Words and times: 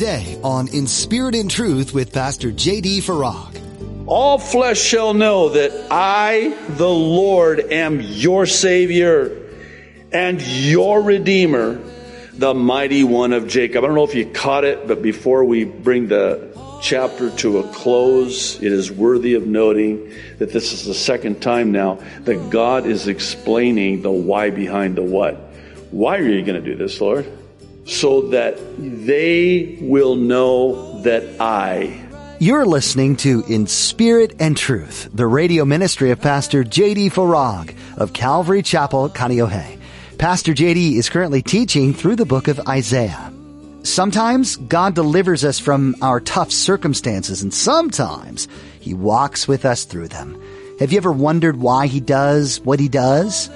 today 0.00 0.40
on 0.42 0.66
In 0.68 0.86
Spirit 0.86 1.34
and 1.34 1.50
Truth 1.50 1.92
with 1.92 2.10
Pastor 2.10 2.50
J.D. 2.50 3.00
Farag. 3.02 3.60
All 4.06 4.38
flesh 4.38 4.80
shall 4.80 5.12
know 5.12 5.50
that 5.50 5.88
I, 5.90 6.56
the 6.70 6.88
Lord, 6.88 7.60
am 7.60 8.00
your 8.00 8.46
Savior 8.46 9.46
and 10.10 10.40
your 10.40 11.02
Redeemer, 11.02 11.78
the 12.32 12.54
mighty 12.54 13.04
one 13.04 13.34
of 13.34 13.46
Jacob. 13.46 13.84
I 13.84 13.88
don't 13.88 13.94
know 13.94 14.04
if 14.04 14.14
you 14.14 14.24
caught 14.24 14.64
it, 14.64 14.88
but 14.88 15.02
before 15.02 15.44
we 15.44 15.64
bring 15.64 16.08
the 16.08 16.48
chapter 16.80 17.28
to 17.32 17.58
a 17.58 17.68
close, 17.68 18.56
it 18.56 18.72
is 18.72 18.90
worthy 18.90 19.34
of 19.34 19.46
noting 19.46 20.14
that 20.38 20.50
this 20.50 20.72
is 20.72 20.86
the 20.86 20.94
second 20.94 21.42
time 21.42 21.72
now 21.72 21.98
that 22.20 22.48
God 22.48 22.86
is 22.86 23.06
explaining 23.06 24.00
the 24.00 24.10
why 24.10 24.48
behind 24.48 24.96
the 24.96 25.02
what. 25.02 25.34
Why 25.90 26.16
are 26.16 26.26
you 26.26 26.42
going 26.42 26.64
to 26.64 26.66
do 26.66 26.74
this, 26.74 27.02
Lord? 27.02 27.30
So 27.84 28.22
that 28.28 28.58
they 28.78 29.78
will 29.80 30.16
know 30.16 31.00
that 31.02 31.40
I. 31.40 32.06
You're 32.38 32.64
listening 32.64 33.16
to 33.16 33.44
In 33.48 33.66
Spirit 33.66 34.36
and 34.40 34.56
Truth, 34.56 35.10
the 35.12 35.26
radio 35.26 35.64
ministry 35.64 36.10
of 36.10 36.20
Pastor 36.20 36.64
J.D. 36.64 37.10
Farag 37.10 37.76
of 37.98 38.12
Calvary 38.12 38.62
Chapel, 38.62 39.10
Kaneohe. 39.10 39.78
Pastor 40.16 40.54
J.D. 40.54 40.96
is 40.96 41.10
currently 41.10 41.42
teaching 41.42 41.92
through 41.92 42.16
the 42.16 42.24
book 42.24 42.48
of 42.48 42.60
Isaiah. 42.68 43.32
Sometimes 43.82 44.56
God 44.56 44.94
delivers 44.94 45.44
us 45.44 45.58
from 45.58 45.96
our 46.02 46.20
tough 46.20 46.50
circumstances, 46.50 47.42
and 47.42 47.52
sometimes 47.52 48.46
He 48.80 48.94
walks 48.94 49.48
with 49.48 49.64
us 49.64 49.84
through 49.84 50.08
them. 50.08 50.40
Have 50.78 50.92
you 50.92 50.98
ever 50.98 51.12
wondered 51.12 51.56
why 51.56 51.86
He 51.86 52.00
does 52.00 52.60
what 52.60 52.80
He 52.80 52.88
does? 52.88 53.50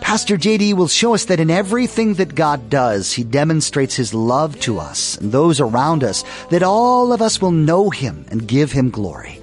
Pastor 0.00 0.36
JD 0.36 0.74
will 0.74 0.88
show 0.88 1.14
us 1.14 1.26
that 1.26 1.40
in 1.40 1.50
everything 1.50 2.14
that 2.14 2.34
God 2.34 2.70
does, 2.70 3.12
He 3.12 3.24
demonstrates 3.24 3.94
His 3.94 4.14
love 4.14 4.58
to 4.60 4.78
us 4.78 5.18
and 5.18 5.32
those 5.32 5.60
around 5.60 6.02
us, 6.02 6.24
that 6.50 6.62
all 6.62 7.12
of 7.12 7.20
us 7.20 7.40
will 7.42 7.50
know 7.50 7.90
Him 7.90 8.24
and 8.30 8.48
give 8.48 8.72
Him 8.72 8.90
glory. 8.90 9.40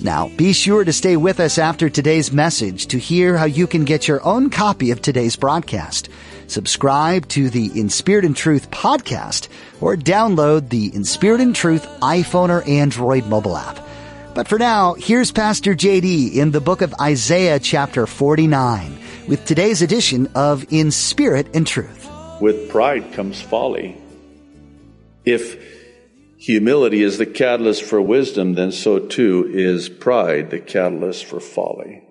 Now, 0.00 0.28
be 0.28 0.52
sure 0.52 0.84
to 0.84 0.92
stay 0.92 1.16
with 1.16 1.40
us 1.40 1.58
after 1.58 1.88
today's 1.88 2.30
message 2.30 2.86
to 2.88 2.98
hear 2.98 3.36
how 3.36 3.46
you 3.46 3.66
can 3.66 3.84
get 3.84 4.06
your 4.06 4.24
own 4.24 4.50
copy 4.50 4.90
of 4.90 5.00
today's 5.00 5.36
broadcast. 5.36 6.08
Subscribe 6.48 7.26
to 7.28 7.50
the 7.50 7.70
In 7.78 7.88
Spirit 7.88 8.24
and 8.24 8.36
Truth 8.36 8.70
podcast 8.70 9.48
or 9.80 9.96
download 9.96 10.68
the 10.68 10.94
In 10.94 11.04
Spirit 11.04 11.40
and 11.40 11.56
Truth 11.56 11.86
iPhone 12.00 12.50
or 12.50 12.62
Android 12.68 13.26
mobile 13.26 13.56
app. 13.56 13.80
But 14.34 14.48
for 14.48 14.58
now, 14.58 14.94
here's 14.94 15.32
Pastor 15.32 15.74
JD 15.74 16.34
in 16.34 16.50
the 16.50 16.60
book 16.60 16.82
of 16.82 16.94
Isaiah 17.00 17.58
chapter 17.58 18.06
49 18.06 18.98
with 19.28 19.44
today's 19.44 19.82
edition 19.82 20.28
of 20.34 20.64
In 20.72 20.90
Spirit 20.90 21.48
and 21.54 21.66
Truth. 21.66 22.08
With 22.40 22.70
pride 22.70 23.12
comes 23.12 23.40
folly. 23.40 24.00
If 25.24 25.60
humility 26.38 27.02
is 27.02 27.18
the 27.18 27.26
catalyst 27.26 27.82
for 27.82 28.00
wisdom, 28.00 28.54
then 28.54 28.70
so 28.70 28.98
too 28.98 29.50
is 29.52 29.88
pride 29.88 30.50
the 30.50 30.60
catalyst 30.60 31.24
for 31.24 31.40
folly. 31.40 32.02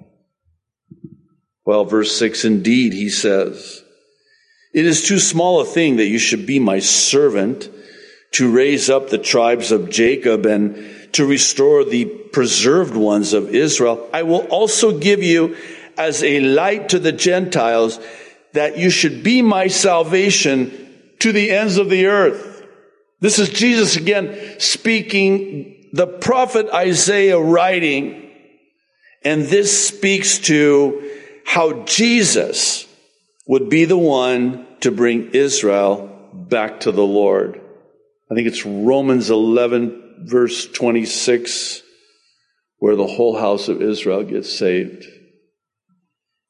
Well, 1.66 1.85
verse 1.85 2.17
6, 2.17 2.44
indeed, 2.44 2.94
he 2.94 3.09
says, 3.09 3.83
it 4.73 4.85
is 4.85 5.07
too 5.07 5.19
small 5.19 5.61
a 5.61 5.66
thing 5.66 5.95
that 5.95 6.07
you 6.07 6.19
should 6.19 6.45
be 6.45 6.59
my 6.59 6.79
servant 6.79 7.69
to 8.33 8.52
raise 8.52 8.89
up 8.89 9.09
the 9.09 9.17
tribes 9.17 9.72
of 9.72 9.89
Jacob 9.89 10.45
and 10.45 10.75
to 11.13 11.25
restore 11.25 11.85
the 11.85 12.03
preserved 12.03 12.94
ones 12.94 13.31
of 13.31 13.55
Israel. 13.55 14.09
I 14.11 14.23
will 14.23 14.45
also 14.47 15.00
give 15.00 15.23
you 15.23 15.55
as 15.97 16.23
a 16.23 16.39
light 16.39 16.89
to 16.89 16.99
the 16.99 17.11
Gentiles 17.11 17.99
that 18.53 18.77
you 18.77 18.89
should 18.89 19.23
be 19.23 19.41
my 19.41 19.67
salvation 19.67 20.71
to 21.19 21.31
the 21.31 21.51
ends 21.51 21.77
of 21.77 21.89
the 21.89 22.07
earth. 22.07 22.63
This 23.19 23.39
is 23.39 23.49
Jesus 23.49 23.95
again 23.95 24.59
speaking, 24.59 25.89
the 25.94 26.07
prophet 26.07 26.67
Isaiah 26.73 27.39
writing, 27.39 28.31
and 29.23 29.44
this 29.44 29.88
speaks 29.88 30.39
to 30.39 31.11
how 31.45 31.83
Jesus 31.83 32.88
would 33.47 33.69
be 33.69 33.85
the 33.85 33.97
one 33.97 34.67
to 34.81 34.91
bring 34.91 35.31
Israel 35.31 36.29
back 36.33 36.81
to 36.81 36.91
the 36.91 37.06
Lord. 37.06 37.62
I 38.31 38.35
think 38.35 38.47
it's 38.47 38.66
Romans 38.66 39.29
11 39.29 40.25
verse 40.25 40.66
26 40.67 41.81
where 42.79 42.95
the 42.95 43.07
whole 43.07 43.38
house 43.38 43.67
of 43.67 43.81
Israel 43.81 44.23
gets 44.23 44.57
saved. 44.57 45.06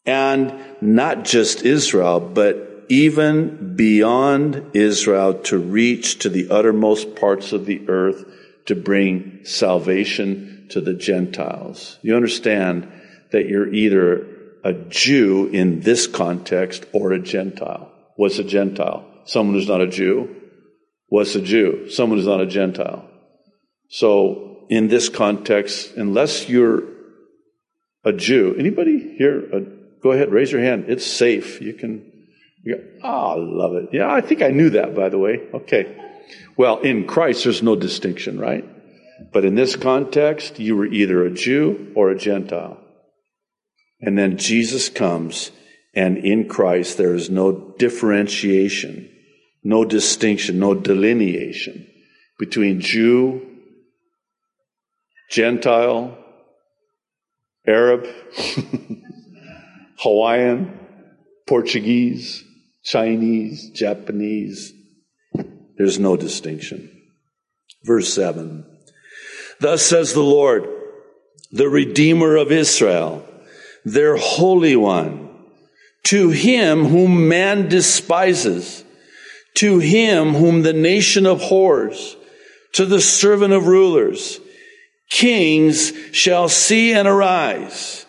And 0.06 0.54
not 0.82 1.26
just 1.26 1.64
Israel, 1.64 2.20
but 2.20 2.86
even 2.90 3.76
beyond 3.76 4.72
Israel 4.74 5.34
to 5.34 5.58
reach 5.58 6.20
to 6.20 6.30
the 6.30 6.50
uttermost 6.50 7.16
parts 7.16 7.52
of 7.52 7.66
the 7.66 7.88
earth 7.90 8.26
to 8.66 8.76
bring 8.76 9.40
salvation 9.44 10.68
to 10.70 10.82
the 10.82 10.94
Gentiles. 10.94 11.98
You 12.02 12.16
understand 12.16 12.92
that 13.32 13.48
you're 13.48 13.74
either 13.74 14.28
a 14.64 14.74
Jew 14.74 15.48
in 15.48 15.82
this 15.82 16.08
context 16.08 16.86
or 16.92 17.12
a 17.12 17.20
Gentile. 17.20 17.92
What's 18.16 18.40
a 18.40 18.44
Gentile? 18.44 19.06
Someone 19.26 19.56
who's 19.56 19.68
not 19.68 19.82
a 19.82 19.88
Jew. 19.88 20.36
What's 21.08 21.36
a 21.36 21.42
Jew? 21.42 21.90
Someone 21.90 22.18
who's 22.18 22.28
not 22.28 22.42
a 22.42 22.48
Gentile. 22.48 23.08
So, 23.90 24.66
in 24.70 24.88
this 24.88 25.10
context, 25.10 25.96
unless 25.96 26.50
you're 26.50 26.84
a 28.04 28.12
Jew, 28.12 28.56
anybody 28.58 29.16
here, 29.18 29.75
go 30.06 30.12
ahead, 30.12 30.32
raise 30.32 30.52
your 30.52 30.62
hand. 30.62 30.86
It's 30.88 31.04
safe. 31.04 31.60
You 31.62 31.74
can, 31.74 32.06
you 32.64 32.76
go, 32.76 32.84
oh, 33.04 33.28
I 33.32 33.36
love 33.38 33.76
it. 33.76 33.90
Yeah, 33.92 34.08
I 34.08 34.22
think 34.22 34.44
I 34.44 34.50
knew 34.50 34.70
that, 34.70 34.94
by 34.94 35.10
the 35.10 35.18
way. 35.18 35.40
Okay. 35.52 35.98
Well, 36.56 36.80
in 36.82 37.08
Christ, 37.08 37.44
there's 37.44 37.64
no 37.64 37.76
distinction, 37.76 38.40
right? 38.40 38.64
But 39.34 39.46
in 39.46 39.56
this 39.56 39.76
context, 39.76 40.60
you 40.60 40.78
were 40.78 40.86
either 40.86 41.26
a 41.26 41.32
Jew 41.32 41.92
or 41.96 42.12
a 42.12 42.18
Gentile. 42.18 42.78
And 44.00 44.16
then 44.16 44.38
Jesus 44.38 44.90
comes, 44.90 45.50
and 45.96 46.20
in 46.20 46.48
Christ 46.48 47.00
there 47.00 47.16
is 47.16 47.32
no 47.32 47.74
differentiation, 47.80 49.10
no 49.64 49.86
distinction, 49.86 50.60
no 50.60 50.76
delineation 50.76 51.88
between 52.38 52.80
Jew, 52.80 53.42
Gentile, 55.32 56.16
Arab, 57.66 58.06
Hawaiian, 60.06 60.80
Portuguese, 61.48 62.44
Chinese, 62.84 63.72
Japanese. 63.72 64.72
There's 65.80 65.98
no 65.98 66.16
distinction. 66.16 66.92
Verse 67.84 68.14
7. 68.14 68.66
Thus 69.60 69.84
says 69.84 70.14
the 70.14 70.22
Lord, 70.22 70.68
the 71.52 71.68
Redeemer 71.68 72.36
of 72.36 72.52
Israel 72.52 73.28
their 73.84 74.16
Holy 74.16 74.76
One, 74.76 75.30
to 76.04 76.30
him 76.30 76.86
whom 76.86 77.28
man 77.28 77.68
despises, 77.68 78.84
to 79.56 79.80
him 79.80 80.34
whom 80.36 80.62
the 80.62 80.74
nation 80.74 81.26
abhors, 81.26 82.16
to 82.74 82.86
the 82.86 83.02
servant 83.02 83.54
of 83.54 83.66
rulers. 83.66 84.40
Kings 85.10 85.94
shall 86.12 86.48
see 86.48 86.94
and 86.94 87.08
arise. 87.08 88.05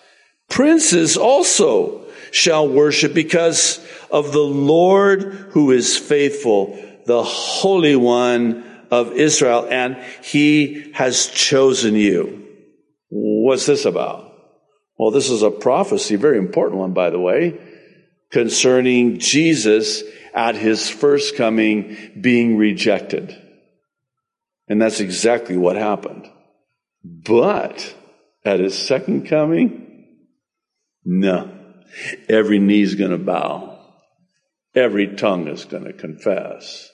Princes 0.49 1.17
also 1.17 2.07
shall 2.31 2.69
worship 2.69 3.15
because 3.15 3.85
of 4.11 4.33
the 4.33 4.39
Lord 4.39 5.23
who 5.51 5.71
is 5.71 5.97
faithful, 5.97 6.79
the 7.07 7.23
Holy 7.23 7.97
One 7.97 8.65
of 8.91 9.13
Israel, 9.13 9.67
and 9.69 9.97
he 10.23 10.93
has 10.93 11.27
chosen 11.27 11.95
you. 11.95 12.47
What's 13.09 13.67
this 13.67 13.85
about? 13.85 14.33
Well, 14.99 15.11
this 15.11 15.31
is 15.31 15.43
a 15.43 15.51
prophecy, 15.51 16.17
very 16.17 16.39
important 16.39 16.81
one, 16.81 16.93
by 16.93 17.11
the 17.11 17.19
way, 17.19 17.61
concerning 18.31 19.19
Jesus 19.19 20.03
at 20.35 20.55
his 20.55 20.89
first 20.89 21.37
coming 21.37 21.97
being 22.21 22.57
rejected. 22.57 23.37
And 24.69 24.81
that's 24.81 25.01
exactly 25.01 25.57
what 25.57 25.77
happened. 25.77 26.29
But 27.05 27.95
at 28.45 28.61
his 28.61 28.77
second 28.77 29.27
coming, 29.29 29.86
no. 31.07 31.51
Every 32.29 32.59
knee 32.59 32.83
is 32.83 32.97
going 32.97 33.13
to 33.13 33.19
bow. 33.19 33.79
Every 34.75 35.15
tongue 35.17 35.49
is 35.49 35.65
going 35.65 35.85
to 35.85 35.93
confess 35.93 36.91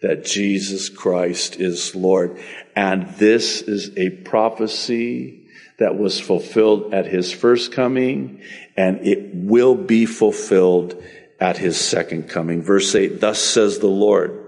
that 0.00 0.24
Jesus 0.24 0.88
Christ 0.88 1.56
is 1.56 1.94
Lord. 1.94 2.38
And 2.74 3.08
this 3.16 3.60
is 3.62 3.90
a 3.98 4.10
prophecy 4.24 5.48
that 5.78 5.98
was 5.98 6.20
fulfilled 6.20 6.94
at 6.94 7.06
his 7.06 7.32
first 7.32 7.72
coming, 7.72 8.40
and 8.76 9.06
it 9.06 9.34
will 9.34 9.74
be 9.74 10.06
fulfilled 10.06 11.02
at 11.38 11.58
his 11.58 11.78
second 11.78 12.28
coming. 12.28 12.62
Verse 12.62 12.94
8, 12.94 13.20
thus 13.20 13.40
says 13.42 13.78
the 13.78 13.86
Lord, 13.86 14.42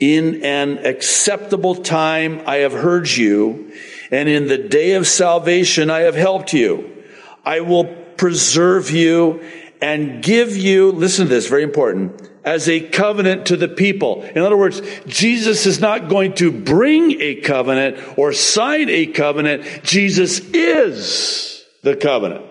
in 0.00 0.42
an 0.42 0.78
acceptable 0.78 1.76
time 1.76 2.42
I 2.46 2.56
have 2.56 2.72
heard 2.72 3.08
you, 3.08 3.72
and 4.10 4.28
in 4.28 4.48
the 4.48 4.58
day 4.58 4.92
of 4.92 5.06
salvation 5.06 5.88
I 5.90 6.00
have 6.00 6.16
helped 6.16 6.52
you. 6.52 7.04
I 7.44 7.60
will 7.60 8.03
preserve 8.16 8.90
you 8.90 9.42
and 9.80 10.22
give 10.22 10.56
you, 10.56 10.92
listen 10.92 11.26
to 11.26 11.30
this, 11.34 11.48
very 11.48 11.62
important, 11.62 12.30
as 12.44 12.68
a 12.68 12.80
covenant 12.80 13.46
to 13.46 13.56
the 13.56 13.68
people. 13.68 14.22
In 14.22 14.38
other 14.38 14.56
words, 14.56 14.80
Jesus 15.06 15.66
is 15.66 15.80
not 15.80 16.08
going 16.08 16.34
to 16.34 16.52
bring 16.52 17.20
a 17.20 17.36
covenant 17.36 18.18
or 18.18 18.32
sign 18.32 18.88
a 18.88 19.06
covenant. 19.06 19.82
Jesus 19.82 20.40
is 20.40 21.64
the 21.82 21.96
covenant 21.96 22.46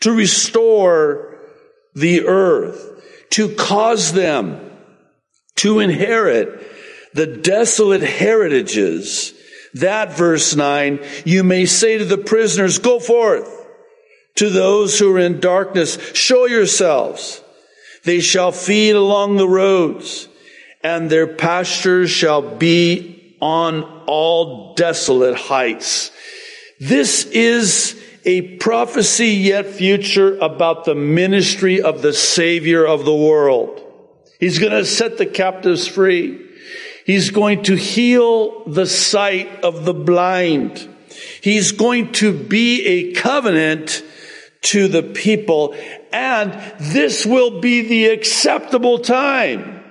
to 0.00 0.12
restore 0.12 1.38
the 1.94 2.26
earth, 2.26 3.02
to 3.30 3.54
cause 3.54 4.12
them 4.12 4.60
to 5.56 5.80
inherit 5.80 6.62
the 7.14 7.26
desolate 7.26 8.02
heritages. 8.02 9.32
That 9.74 10.16
verse 10.16 10.54
9, 10.54 11.00
you 11.24 11.42
may 11.42 11.66
say 11.66 11.98
to 11.98 12.04
the 12.04 12.18
prisoners, 12.18 12.78
go 12.78 13.00
forth. 13.00 13.55
To 14.36 14.50
those 14.50 14.98
who 14.98 15.14
are 15.14 15.18
in 15.18 15.40
darkness, 15.40 15.98
show 16.14 16.46
yourselves. 16.46 17.42
They 18.04 18.20
shall 18.20 18.52
feed 18.52 18.92
along 18.92 19.36
the 19.36 19.48
roads, 19.48 20.28
and 20.84 21.10
their 21.10 21.26
pastures 21.26 22.10
shall 22.10 22.56
be 22.56 23.36
on 23.40 23.82
all 24.06 24.74
desolate 24.74 25.36
heights. 25.36 26.12
This 26.78 27.24
is 27.24 28.00
a 28.24 28.56
prophecy 28.58 29.28
yet 29.28 29.66
future 29.66 30.36
about 30.38 30.84
the 30.84 30.94
ministry 30.94 31.80
of 31.80 32.02
the 32.02 32.12
Savior 32.12 32.86
of 32.86 33.04
the 33.04 33.14
world. 33.14 33.82
He's 34.38 34.58
going 34.58 34.72
to 34.72 34.84
set 34.84 35.16
the 35.16 35.26
captives 35.26 35.86
free. 35.88 36.44
He's 37.06 37.30
going 37.30 37.62
to 37.64 37.76
heal 37.76 38.64
the 38.64 38.86
sight 38.86 39.64
of 39.64 39.84
the 39.84 39.94
blind. 39.94 40.88
He's 41.40 41.72
going 41.72 42.12
to 42.12 42.32
be 42.32 42.84
a 42.84 43.12
covenant 43.12 44.02
to 44.66 44.88
the 44.88 45.02
people. 45.02 45.74
And 46.12 46.52
this 46.78 47.26
will 47.26 47.60
be 47.60 47.82
the 47.82 48.06
acceptable 48.06 48.98
time. 48.98 49.84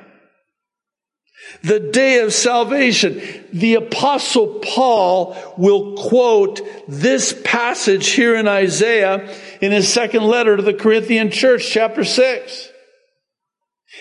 The 1.63 1.79
day 1.79 2.19
of 2.19 2.33
salvation. 2.33 3.21
The 3.53 3.75
apostle 3.75 4.59
Paul 4.59 5.37
will 5.57 5.95
quote 5.95 6.61
this 6.87 7.39
passage 7.43 8.09
here 8.09 8.35
in 8.35 8.47
Isaiah 8.47 9.33
in 9.61 9.71
his 9.71 9.91
second 9.91 10.23
letter 10.23 10.57
to 10.57 10.63
the 10.63 10.73
Corinthian 10.73 11.31
church, 11.31 11.69
chapter 11.69 12.03
six. 12.03 12.69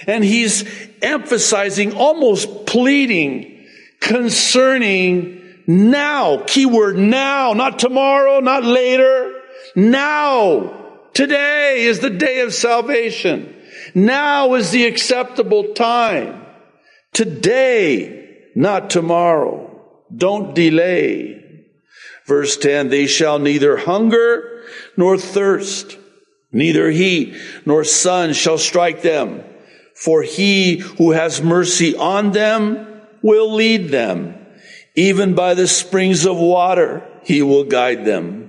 And 0.07 0.25
he's 0.25 0.65
emphasizing, 1.01 1.95
almost 1.95 2.67
pleading 2.67 3.67
concerning 4.01 5.41
now, 5.67 6.43
keyword 6.47 6.99
now, 6.99 7.53
not 7.53 7.79
tomorrow, 7.79 8.41
not 8.41 8.65
later, 8.65 9.41
now. 9.75 10.81
Today 11.13 11.85
is 11.85 12.01
the 12.01 12.11
day 12.11 12.41
of 12.41 12.53
salvation. 12.53 13.55
Now 13.95 14.55
is 14.55 14.73
the 14.73 14.85
acceptable 14.87 15.75
time. 15.75 16.45
Today, 17.13 18.49
not 18.57 18.91
tomorrow. 18.91 19.81
Don't 20.13 20.55
delay. 20.55 21.65
Verse 22.27 22.57
10, 22.57 22.89
they 22.89 23.07
shall 23.07 23.39
neither 23.39 23.77
hunger 23.77 24.65
nor 24.97 25.17
thirst, 25.17 25.97
neither 26.51 26.91
heat 26.91 27.37
nor 27.65 27.85
sun 27.85 28.33
shall 28.33 28.59
strike 28.59 29.03
them 29.03 29.45
for 29.95 30.23
he 30.23 30.79
who 30.79 31.13
has 31.13 31.41
mercy 31.41 31.97
on 31.97 32.33
them 32.33 33.03
will 33.23 33.55
lead 33.55 33.89
them. 33.89 34.35
Even 34.97 35.35
by 35.35 35.55
the 35.55 35.69
springs 35.69 36.27
of 36.27 36.37
water, 36.37 37.03
he 37.23 37.43
will 37.43 37.65
guide 37.65 38.05
them. 38.05 38.44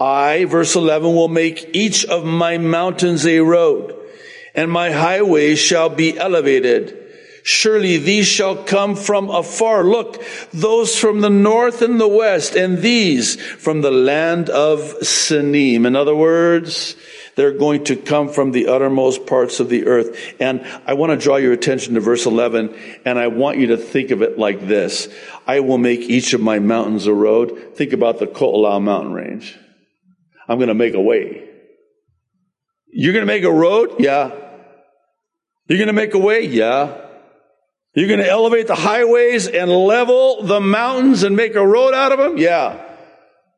I, 0.00 0.44
verse 0.44 0.76
11, 0.76 1.14
will 1.14 1.28
make 1.28 1.70
each 1.72 2.04
of 2.04 2.24
my 2.24 2.58
mountains 2.58 3.26
a 3.26 3.40
road, 3.40 3.94
and 4.54 4.70
my 4.70 4.92
highways 4.92 5.58
shall 5.58 5.88
be 5.88 6.16
elevated. 6.16 6.96
Surely 7.42 7.96
these 7.96 8.26
shall 8.26 8.56
come 8.56 8.94
from 8.94 9.30
afar. 9.30 9.82
Look, 9.82 10.22
those 10.52 10.98
from 10.98 11.20
the 11.20 11.30
north 11.30 11.82
and 11.82 12.00
the 12.00 12.06
west, 12.06 12.54
and 12.54 12.78
these 12.78 13.40
from 13.40 13.80
the 13.80 13.90
land 13.90 14.50
of 14.50 14.80
Sinim. 15.00 15.86
In 15.86 15.96
other 15.96 16.14
words, 16.14 16.94
they're 17.36 17.56
going 17.56 17.84
to 17.84 17.96
come 17.96 18.28
from 18.28 18.52
the 18.52 18.66
uttermost 18.66 19.26
parts 19.26 19.60
of 19.60 19.68
the 19.68 19.86
earth. 19.86 20.34
And 20.38 20.60
I 20.86 20.94
want 20.94 21.10
to 21.10 21.16
draw 21.16 21.36
your 21.36 21.52
attention 21.52 21.94
to 21.94 22.00
verse 22.00 22.26
11, 22.26 22.76
and 23.04 23.18
I 23.18 23.28
want 23.28 23.58
you 23.58 23.68
to 23.68 23.76
think 23.76 24.10
of 24.10 24.22
it 24.22 24.38
like 24.38 24.66
this. 24.66 25.08
I 25.46 25.60
will 25.60 25.78
make 25.78 26.00
each 26.00 26.34
of 26.34 26.40
my 26.40 26.58
mountains 26.58 27.06
a 27.06 27.14
road. 27.14 27.76
Think 27.76 27.92
about 27.92 28.18
the 28.18 28.26
Ko'olau 28.26 28.82
mountain 28.82 29.12
range. 29.12 29.56
I'm 30.48 30.58
going 30.58 30.68
to 30.68 30.74
make 30.74 30.94
a 30.94 31.00
way. 31.00 31.44
You're 32.90 33.12
going 33.12 33.26
to 33.26 33.32
make 33.32 33.44
a 33.44 33.52
road? 33.52 33.96
Yeah. 33.98 34.30
You're 35.68 35.78
going 35.78 35.88
to 35.88 35.92
make 35.92 36.14
a 36.14 36.18
way? 36.18 36.46
Yeah. 36.46 37.04
You're 37.94 38.08
going 38.08 38.20
to 38.20 38.28
elevate 38.28 38.66
the 38.66 38.74
highways 38.74 39.46
and 39.46 39.70
level 39.70 40.42
the 40.42 40.60
mountains 40.60 41.22
and 41.22 41.36
make 41.36 41.54
a 41.54 41.66
road 41.66 41.92
out 41.92 42.12
of 42.12 42.18
them? 42.18 42.38
Yeah. 42.38 42.82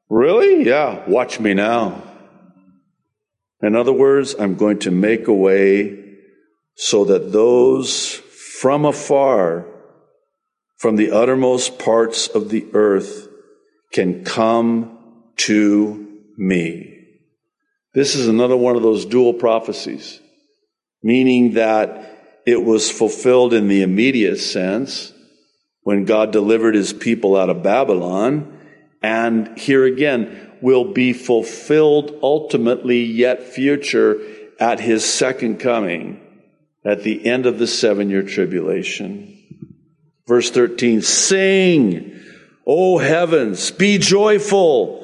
Really? 0.09 0.67
Yeah. 0.67 1.09
Watch 1.09 1.39
me 1.39 1.55
now. 1.55 2.03
In 3.63 3.77
other 3.77 3.93
words, 3.93 4.35
I'm 4.39 4.57
going 4.57 4.79
to 4.81 4.91
make 4.91 5.29
a 5.29 5.35
way 5.35 6.17
so 6.75 7.05
that 7.05 7.33
those 7.33 8.15
from 8.15 8.85
afar, 8.85 9.67
from 10.79 10.97
the 10.97 11.13
uttermost 11.13 11.79
parts 11.79 12.27
of 12.27 12.49
the 12.49 12.67
earth, 12.73 13.29
can 13.93 14.25
come 14.25 14.99
to 15.37 16.10
me. 16.41 16.97
This 17.93 18.15
is 18.15 18.27
another 18.27 18.57
one 18.57 18.77
of 18.77 18.83
those 18.83 19.05
dual 19.05 19.35
prophecies, 19.35 20.21
meaning 21.03 21.55
that 21.55 22.43
it 22.47 22.65
was 22.65 22.91
fulfilled 22.91 23.53
in 23.53 23.69
the 23.69 23.83
immediate 23.83 24.39
sense 24.39 25.13
when 25.83 26.05
God 26.05 26.33
delivered 26.33 26.75
his 26.75 26.93
people 26.93 27.37
out 27.37 27.51
of 27.51 27.63
Babylon. 27.63 28.59
And 29.03 29.59
here 29.59 29.85
again, 29.85 30.51
will 30.61 30.93
be 30.93 31.13
fulfilled 31.13 32.19
ultimately 32.23 33.03
yet 33.03 33.43
future 33.43 34.21
at 34.59 34.81
his 34.81 35.05
second 35.05 35.59
coming 35.59 36.21
at 36.85 37.03
the 37.03 37.27
end 37.27 37.47
of 37.47 37.59
the 37.59 37.67
seven 37.67 38.11
year 38.11 38.23
tribulation. 38.23 39.37
Verse 40.27 40.51
13, 40.51 41.03
sing, 41.03 42.21
O 42.67 42.99
heavens, 42.99 43.71
be 43.71 43.99
joyful, 43.99 45.00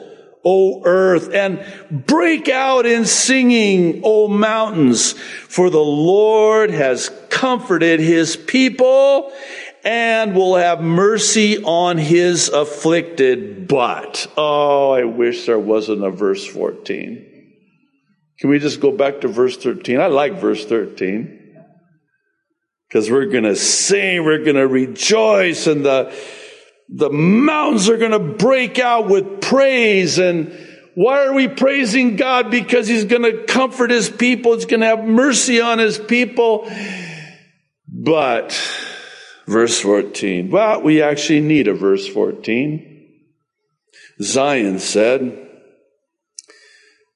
O 0.48 0.82
earth, 0.84 1.34
and 1.34 1.60
break 1.90 2.48
out 2.48 2.86
in 2.86 3.04
singing, 3.04 4.00
O 4.04 4.28
mountains, 4.28 5.12
for 5.12 5.70
the 5.70 5.78
Lord 5.78 6.70
has 6.70 7.10
comforted 7.30 7.98
his 7.98 8.36
people 8.36 9.32
and 9.84 10.34
will 10.34 10.54
have 10.54 10.80
mercy 10.80 11.62
on 11.62 11.98
his 11.98 12.48
afflicted 12.48 13.66
but. 13.66 14.26
Oh, 14.36 14.92
I 14.92 15.04
wish 15.04 15.46
there 15.46 15.58
wasn't 15.58 16.04
a 16.04 16.10
verse 16.10 16.46
14. 16.46 17.32
Can 18.38 18.50
we 18.50 18.58
just 18.58 18.80
go 18.80 18.92
back 18.92 19.22
to 19.22 19.28
verse 19.28 19.56
13? 19.56 20.00
I 20.00 20.06
like 20.06 20.40
verse 20.40 20.64
13. 20.64 21.42
Because 22.88 23.10
we're 23.10 23.26
going 23.26 23.44
to 23.44 23.56
sing, 23.56 24.24
we're 24.24 24.44
going 24.44 24.56
to 24.56 24.68
rejoice, 24.68 25.66
and 25.66 25.84
the, 25.84 26.14
the 26.88 27.10
mountains 27.10 27.88
are 27.88 27.96
going 27.96 28.12
to 28.12 28.18
break 28.18 28.78
out 28.78 29.08
with 29.08 29.40
praise. 29.40 30.18
And 30.18 30.52
why 30.94 31.24
are 31.26 31.32
we 31.32 31.48
praising 31.48 32.16
God? 32.16 32.50
Because 32.50 32.86
He's 32.88 33.04
going 33.04 33.22
to 33.22 33.44
comfort 33.44 33.90
His 33.90 34.08
people, 34.08 34.54
He's 34.54 34.66
going 34.66 34.80
to 34.80 34.86
have 34.86 35.04
mercy 35.04 35.60
on 35.60 35.78
His 35.78 35.98
people. 35.98 36.70
But 37.88 38.52
Verse 39.46 39.78
14. 39.80 40.50
Well, 40.50 40.82
we 40.82 41.02
actually 41.02 41.40
need 41.40 41.68
a 41.68 41.74
verse 41.74 42.06
14. 42.08 42.92
Zion 44.20 44.78
said, 44.80 45.48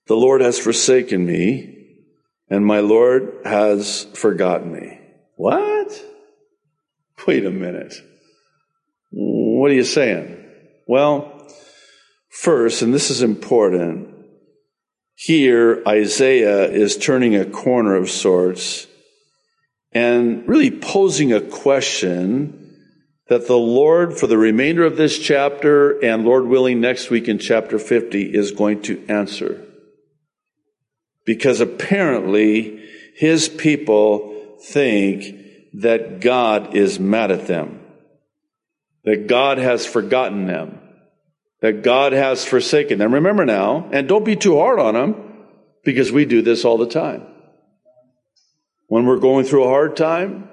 The 0.07 0.15
Lord 0.15 0.41
has 0.41 0.59
forsaken 0.59 1.27
me, 1.27 1.89
and 2.49 2.65
my 2.65 2.81
Lord 2.81 3.41
has 3.45 4.05
forgotten 4.15 4.73
me. 4.73 5.01
What? 5.37 6.05
Wait 7.27 7.45
a 7.45 7.51
minute. 7.51 7.95
What 9.61 9.71
are 9.73 9.75
you 9.75 9.85
saying? 9.85 10.43
Well, 10.87 11.47
first, 12.31 12.81
and 12.81 12.95
this 12.95 13.11
is 13.11 13.21
important, 13.21 14.09
here 15.15 15.83
Isaiah 15.87 16.65
is 16.65 16.97
turning 16.97 17.37
a 17.37 17.45
corner 17.45 17.95
of 17.95 18.09
sorts 18.09 18.87
and 19.93 20.49
really 20.49 20.71
posing 20.71 21.35
a 21.35 21.43
question 21.43 22.75
that 23.29 23.49
the 23.49 23.59
Lord, 23.59 24.17
for 24.17 24.27
the 24.27 24.39
remainder 24.39 24.83
of 24.83 24.97
this 24.97 25.19
chapter 25.19 26.03
and 26.03 26.25
Lord 26.25 26.47
willing 26.47 26.81
next 26.81 27.11
week 27.11 27.29
in 27.29 27.39
chapter 27.39 27.79
50, 27.79 28.35
is 28.35 28.53
going 28.53 28.81
to 28.85 29.05
answer. 29.09 29.63
Because 31.27 31.61
apparently 31.61 32.83
his 33.15 33.51
people 33.51 34.57
think 34.65 35.37
that 35.75 36.21
God 36.21 36.75
is 36.75 36.99
mad 36.99 37.31
at 37.31 37.47
them, 37.47 37.80
that 39.05 39.27
God 39.27 39.59
has 39.59 39.87
forgotten 39.87 40.47
them, 40.47 40.79
that 41.61 41.83
God 41.83 42.13
has 42.13 42.45
forsaken 42.45 42.99
them. 42.99 43.15
Remember 43.15 43.45
now, 43.45 43.89
and 43.93 44.09
don't 44.09 44.25
be 44.25 44.37
too 44.37 44.59
hard 44.59 44.79
on 44.79 44.95
them. 44.95 45.27
Because 45.83 46.13
we 46.13 46.27
do 46.27 46.43
this 46.43 46.67
all 46.67 46.77
the 46.77 46.87
time. 46.87 47.27
When 48.89 49.07
we're 49.07 49.17
going 49.19 49.47
through 49.47 49.65
a 49.65 49.69
hard 49.69 49.97
time, 49.97 50.51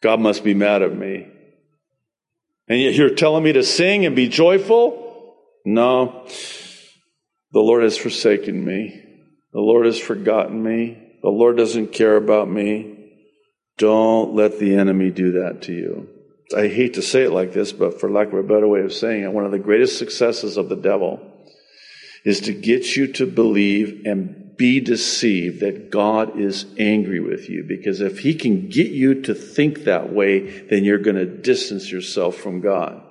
God 0.00 0.20
must 0.20 0.44
be 0.44 0.54
mad 0.54 0.82
at 0.82 0.96
me. 0.96 1.26
And 2.68 2.80
yet 2.80 2.94
you're 2.94 3.16
telling 3.16 3.42
me 3.42 3.52
to 3.54 3.64
sing 3.64 4.06
and 4.06 4.14
be 4.14 4.28
joyful? 4.28 5.34
No. 5.64 6.24
The 7.50 7.58
Lord 7.58 7.82
has 7.82 7.98
forsaken 7.98 8.64
me. 8.64 9.02
The 9.52 9.60
Lord 9.60 9.86
has 9.86 9.98
forgotten 9.98 10.62
me. 10.62 11.02
The 11.20 11.30
Lord 11.30 11.56
doesn't 11.56 11.92
care 11.92 12.16
about 12.16 12.48
me. 12.48 13.10
Don't 13.76 14.34
let 14.34 14.60
the 14.60 14.76
enemy 14.76 15.10
do 15.10 15.32
that 15.32 15.62
to 15.62 15.72
you. 15.72 16.08
I 16.56 16.68
hate 16.68 16.94
to 16.94 17.02
say 17.02 17.22
it 17.22 17.32
like 17.32 17.52
this, 17.52 17.72
but 17.72 18.00
for 18.00 18.10
lack 18.10 18.28
of 18.28 18.34
a 18.34 18.42
better 18.42 18.68
way 18.68 18.80
of 18.80 18.92
saying 18.92 19.22
it, 19.22 19.32
one 19.32 19.44
of 19.44 19.52
the 19.52 19.58
greatest 19.58 19.98
successes 19.98 20.56
of 20.56 20.68
the 20.68 20.76
devil 20.76 21.20
is 22.24 22.40
to 22.40 22.52
get 22.52 22.96
you 22.96 23.12
to 23.12 23.26
believe 23.26 24.02
and 24.06 24.56
be 24.56 24.80
deceived 24.80 25.60
that 25.60 25.90
God 25.90 26.38
is 26.38 26.66
angry 26.78 27.20
with 27.20 27.48
you. 27.48 27.64
Because 27.66 28.00
if 28.00 28.20
he 28.20 28.34
can 28.34 28.68
get 28.68 28.90
you 28.90 29.22
to 29.22 29.34
think 29.34 29.84
that 29.84 30.12
way, 30.12 30.40
then 30.68 30.84
you're 30.84 30.98
going 30.98 31.16
to 31.16 31.26
distance 31.26 31.90
yourself 31.90 32.36
from 32.36 32.60
God. 32.60 33.02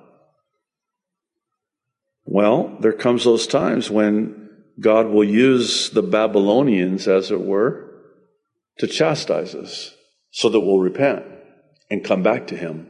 Well, 2.24 2.76
there 2.80 2.92
comes 2.92 3.24
those 3.24 3.46
times 3.46 3.90
when 3.90 4.50
God 4.80 5.06
will 5.08 5.24
use 5.24 5.90
the 5.90 6.02
Babylonians, 6.02 7.06
as 7.06 7.30
it 7.30 7.40
were, 7.40 7.90
to 8.78 8.86
chastise 8.86 9.54
us 9.54 9.94
so 10.30 10.48
that 10.48 10.60
we'll 10.60 10.78
repent 10.78 11.24
and 11.90 12.02
come 12.02 12.22
back 12.22 12.48
to 12.48 12.56
him. 12.56 12.88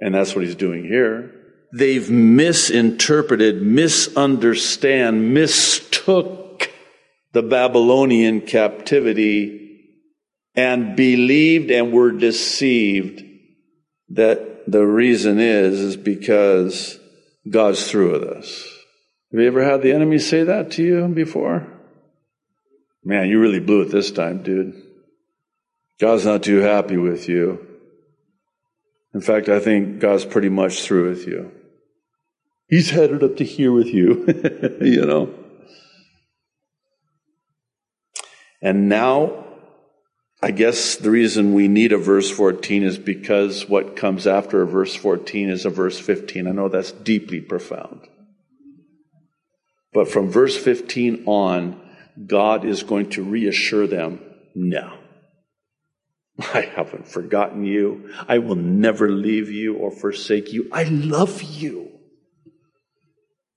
And 0.00 0.14
that's 0.14 0.34
what 0.34 0.44
he's 0.44 0.54
doing 0.54 0.84
here. 0.84 1.32
They've 1.72 2.08
misinterpreted, 2.08 3.62
misunderstand, 3.62 5.34
mistook 5.34 6.70
the 7.32 7.42
Babylonian 7.42 8.42
captivity 8.42 9.66
and 10.54 10.96
believed 10.96 11.70
and 11.70 11.92
were 11.92 12.12
deceived 12.12 13.22
that 14.10 14.70
the 14.70 14.86
reason 14.86 15.38
is, 15.38 15.80
is 15.80 15.96
because 15.96 16.98
God's 17.48 17.90
through 17.90 18.12
with 18.12 18.24
us. 18.24 18.64
Have 19.32 19.40
you 19.40 19.46
ever 19.46 19.62
had 19.62 19.82
the 19.82 19.92
enemy 19.92 20.18
say 20.18 20.44
that 20.44 20.70
to 20.72 20.82
you 20.82 21.06
before? 21.08 21.66
Man, 23.04 23.28
you 23.28 23.38
really 23.38 23.60
blew 23.60 23.82
it 23.82 23.90
this 23.90 24.10
time, 24.10 24.42
dude. 24.42 24.82
God's 26.00 26.24
not 26.24 26.42
too 26.42 26.58
happy 26.58 26.96
with 26.96 27.28
you. 27.28 27.65
In 29.14 29.20
fact, 29.20 29.48
I 29.48 29.60
think 29.60 29.98
God's 29.98 30.24
pretty 30.24 30.48
much 30.48 30.82
through 30.82 31.08
with 31.08 31.26
you. 31.26 31.52
He's 32.68 32.90
headed 32.90 33.22
up 33.22 33.36
to 33.36 33.44
here 33.44 33.72
with 33.72 33.86
you, 33.86 34.24
you 34.80 35.06
know. 35.06 35.32
And 38.60 38.88
now, 38.88 39.44
I 40.42 40.50
guess 40.50 40.96
the 40.96 41.10
reason 41.10 41.54
we 41.54 41.68
need 41.68 41.92
a 41.92 41.98
verse 41.98 42.30
14 42.30 42.82
is 42.82 42.98
because 42.98 43.68
what 43.68 43.96
comes 43.96 44.26
after 44.26 44.62
a 44.62 44.66
verse 44.66 44.94
14 44.94 45.48
is 45.48 45.64
a 45.64 45.70
verse 45.70 45.98
15. 45.98 46.46
I 46.46 46.50
know 46.50 46.68
that's 46.68 46.92
deeply 46.92 47.40
profound. 47.40 48.00
But 49.92 50.08
from 50.08 50.30
verse 50.30 50.56
15 50.56 51.24
on, 51.26 51.80
God 52.26 52.64
is 52.64 52.82
going 52.82 53.10
to 53.10 53.22
reassure 53.22 53.86
them 53.86 54.20
no. 54.54 54.98
I 56.54 56.60
haven't 56.60 57.08
forgotten 57.08 57.64
you. 57.64 58.12
I 58.28 58.38
will 58.38 58.56
never 58.56 59.10
leave 59.10 59.50
you 59.50 59.76
or 59.76 59.90
forsake 59.90 60.52
you. 60.52 60.68
I 60.72 60.84
love 60.84 61.42
you. 61.42 61.92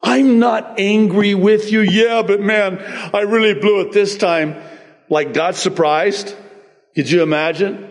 I'm 0.02 0.40
not 0.40 0.80
angry 0.80 1.36
with 1.36 1.72
you. 1.72 1.82
Yeah, 1.82 2.22
but 2.22 2.40
man, 2.40 2.80
I 3.14 3.22
really 3.22 3.54
blew 3.54 3.82
it 3.82 3.92
this 3.92 4.18
time. 4.18 4.56
Like 5.10 5.34
God 5.34 5.56
surprised. 5.56 6.36
Could 6.96 7.12
you 7.12 7.22
imagine? 7.22 7.86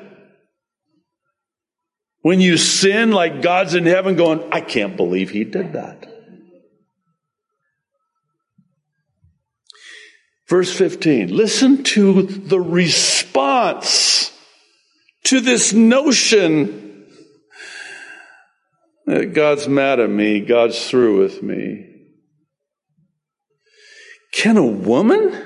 When 2.23 2.41
you 2.41 2.57
sin, 2.57 3.13
like 3.13 3.43
God's 3.43 3.75
in 3.75 3.85
heaven 3.85 4.17
going, 4.17 4.53
I 4.53 4.61
can't 4.61 4.97
believe 4.97 5.31
he 5.31 5.45
did 5.45 5.75
that. 5.75 6.07
Verse 10.49 10.73
15, 10.73 11.29
listen 11.29 11.83
to 11.85 12.23
the 12.23 12.59
response 12.59 14.33
to 15.29 15.41
this 15.41 15.75
notion 15.75 17.05
that 19.05 19.35
God's 19.35 19.69
mad 19.69 20.01
at 20.01 20.09
me, 20.09 20.41
God's 20.41 20.89
through 20.89 21.21
with 21.21 21.43
me. 21.43 21.85
Can 24.33 24.57
a 24.57 24.65
woman 24.65 25.39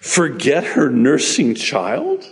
forget 0.00 0.62
her 0.62 0.90
nursing 0.90 1.56
child 1.56 2.24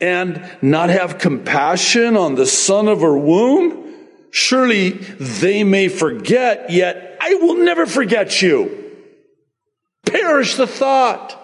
and 0.00 0.50
not 0.60 0.90
have 0.90 1.18
compassion 1.18 2.16
on 2.16 2.34
the 2.34 2.46
son 2.46 2.88
of 2.88 3.00
her 3.00 3.16
womb? 3.16 3.94
Surely 4.32 4.90
they 4.90 5.62
may 5.62 5.86
forget, 5.86 6.70
yet 6.70 7.16
I 7.20 7.34
will 7.34 7.58
never 7.58 7.86
forget 7.86 8.42
you. 8.42 8.96
Perish 10.04 10.56
the 10.56 10.66
thought. 10.66 11.37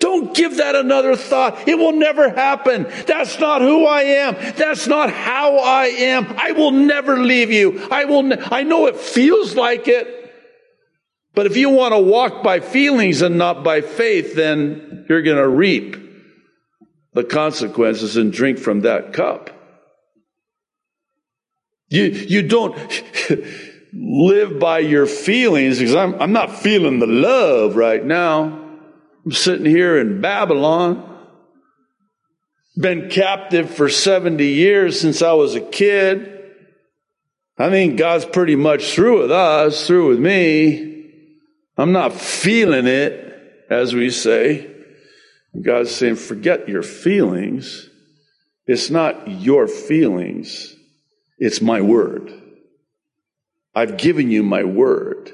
Don't 0.00 0.34
give 0.34 0.56
that 0.56 0.74
another 0.74 1.14
thought. 1.14 1.68
It 1.68 1.78
will 1.78 1.92
never 1.92 2.30
happen. 2.30 2.86
That's 3.06 3.38
not 3.38 3.60
who 3.60 3.86
I 3.86 4.02
am. 4.02 4.34
That's 4.56 4.86
not 4.86 5.12
how 5.12 5.58
I 5.58 5.84
am. 5.86 6.34
I 6.38 6.52
will 6.52 6.70
never 6.70 7.18
leave 7.18 7.52
you. 7.52 7.86
I 7.90 8.06
will, 8.06 8.22
ne- 8.22 8.42
I 8.50 8.62
know 8.62 8.86
it 8.86 8.96
feels 8.96 9.54
like 9.54 9.88
it. 9.88 10.16
But 11.34 11.46
if 11.46 11.56
you 11.56 11.68
want 11.68 11.92
to 11.92 11.98
walk 11.98 12.42
by 12.42 12.60
feelings 12.60 13.20
and 13.20 13.36
not 13.36 13.62
by 13.62 13.82
faith, 13.82 14.34
then 14.34 15.04
you're 15.08 15.22
going 15.22 15.36
to 15.36 15.48
reap 15.48 15.96
the 17.12 17.22
consequences 17.22 18.16
and 18.16 18.32
drink 18.32 18.58
from 18.58 18.80
that 18.80 19.12
cup. 19.12 19.50
You, 21.88 22.04
you 22.04 22.42
don't 22.48 22.76
live 23.92 24.58
by 24.58 24.78
your 24.78 25.06
feelings 25.06 25.78
because 25.78 25.94
I'm, 25.94 26.20
I'm 26.22 26.32
not 26.32 26.56
feeling 26.56 27.00
the 27.00 27.06
love 27.06 27.76
right 27.76 28.04
now. 28.04 28.59
I'm 29.24 29.32
sitting 29.32 29.66
here 29.66 29.98
in 29.98 30.20
Babylon, 30.20 31.06
been 32.76 33.10
captive 33.10 33.68
for 33.74 33.88
70 33.88 34.44
years 34.44 34.98
since 34.98 35.20
I 35.20 35.32
was 35.32 35.54
a 35.54 35.60
kid. 35.60 36.38
I 37.58 37.68
think 37.68 37.98
God's 37.98 38.24
pretty 38.24 38.56
much 38.56 38.94
through 38.94 39.22
with 39.22 39.30
us, 39.30 39.86
through 39.86 40.08
with 40.08 40.18
me. 40.18 41.10
I'm 41.76 41.92
not 41.92 42.14
feeling 42.14 42.86
it, 42.86 43.66
as 43.68 43.94
we 43.94 44.08
say. 44.08 44.70
God's 45.60 45.90
saying, 45.90 46.16
forget 46.16 46.68
your 46.68 46.82
feelings. 46.82 47.90
It's 48.66 48.88
not 48.88 49.28
your 49.28 49.66
feelings. 49.66 50.74
It's 51.38 51.60
my 51.60 51.82
word. 51.82 52.32
I've 53.74 53.98
given 53.98 54.30
you 54.30 54.42
my 54.42 54.64
word. 54.64 55.32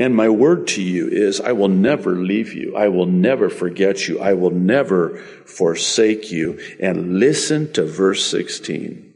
And 0.00 0.14
my 0.14 0.28
word 0.28 0.68
to 0.68 0.82
you 0.82 1.08
is, 1.08 1.40
I 1.40 1.50
will 1.50 1.68
never 1.68 2.14
leave 2.14 2.54
you. 2.54 2.76
I 2.76 2.86
will 2.86 3.06
never 3.06 3.50
forget 3.50 4.06
you. 4.06 4.20
I 4.20 4.32
will 4.34 4.52
never 4.52 5.18
forsake 5.44 6.30
you. 6.30 6.60
And 6.80 7.18
listen 7.18 7.72
to 7.72 7.84
verse 7.84 8.24
16. 8.30 9.12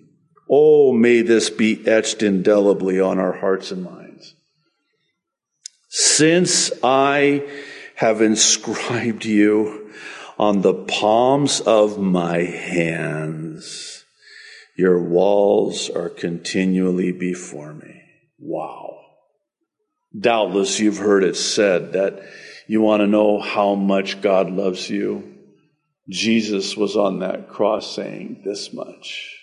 Oh, 0.51 0.93
may 0.93 1.23
this 1.23 1.51
be 1.51 1.87
etched 1.87 2.25
indelibly 2.25 3.01
on 3.01 3.21
our 3.21 3.33
hearts 3.33 3.71
and 3.71 3.85
minds. 3.85 4.35
Since 5.89 6.73
I 6.83 7.49
have 7.97 8.21
inscribed 8.21 9.25
you 9.25 9.93
on 10.37 10.63
the 10.63 10.75
palms 10.75 11.61
of 11.61 11.99
my 11.99 12.39
hands, 12.39 14.05
your 14.77 15.01
walls 15.01 15.89
are 15.89 16.09
continually 16.09 17.13
before 17.13 17.73
me. 17.73 18.03
Wow. 18.41 18.92
Doubtless 20.19 20.79
you've 20.79 20.99
heard 20.99 21.25
it 21.25 21.37
said 21.37 21.93
that 21.93 22.23
you 22.67 22.81
want 22.81 23.01
to 23.01 23.07
know 23.07 23.41
how 23.41 23.75
much 23.75 24.21
God 24.21 24.51
loves 24.51 24.89
you. 24.89 25.37
Jesus 26.09 26.77
was 26.77 26.97
on 26.97 27.21
that 27.21 27.49
cross 27.49 27.95
saying 27.95 28.43
this 28.45 28.73
much. 28.73 29.39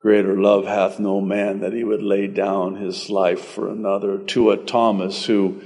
Greater 0.00 0.38
love 0.38 0.66
hath 0.66 1.00
no 1.00 1.20
man 1.20 1.60
that 1.60 1.72
he 1.72 1.82
would 1.82 2.02
lay 2.02 2.26
down 2.26 2.76
his 2.76 3.08
life 3.08 3.40
for 3.40 3.70
another. 3.70 4.18
To 4.18 4.50
a 4.50 4.56
Thomas 4.56 5.24
who 5.24 5.62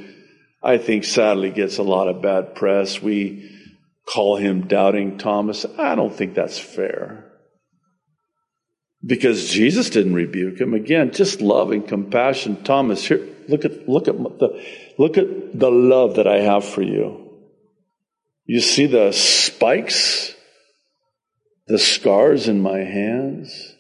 I 0.62 0.78
think 0.78 1.04
sadly 1.04 1.50
gets 1.50 1.78
a 1.78 1.82
lot 1.82 2.08
of 2.08 2.22
bad 2.22 2.54
press. 2.54 3.02
We 3.02 3.50
call 4.06 4.36
him 4.36 4.68
doubting 4.68 5.18
Thomas. 5.18 5.66
I 5.76 5.94
don't 5.94 6.14
think 6.14 6.34
that's 6.34 6.58
fair. 6.58 7.24
Because 9.04 9.50
Jesus 9.50 9.90
didn't 9.90 10.14
rebuke 10.14 10.60
him. 10.60 10.72
Again, 10.72 11.12
just 11.12 11.40
love 11.40 11.70
and 11.70 11.86
compassion. 11.86 12.62
Thomas, 12.62 13.06
here, 13.06 13.26
Look 13.48 13.64
at, 13.64 13.88
look 13.88 14.08
at 14.08 14.16
the, 14.16 14.62
look 14.98 15.16
at 15.16 15.58
the 15.58 15.70
love 15.70 16.16
that 16.16 16.26
I 16.26 16.40
have 16.40 16.64
for 16.64 16.82
you. 16.82 17.30
You 18.44 18.60
see 18.60 18.86
the 18.86 19.12
spikes, 19.12 20.34
the 21.66 21.78
scars 21.78 22.48
in 22.48 22.60
my 22.60 22.78
hands. 22.78 23.74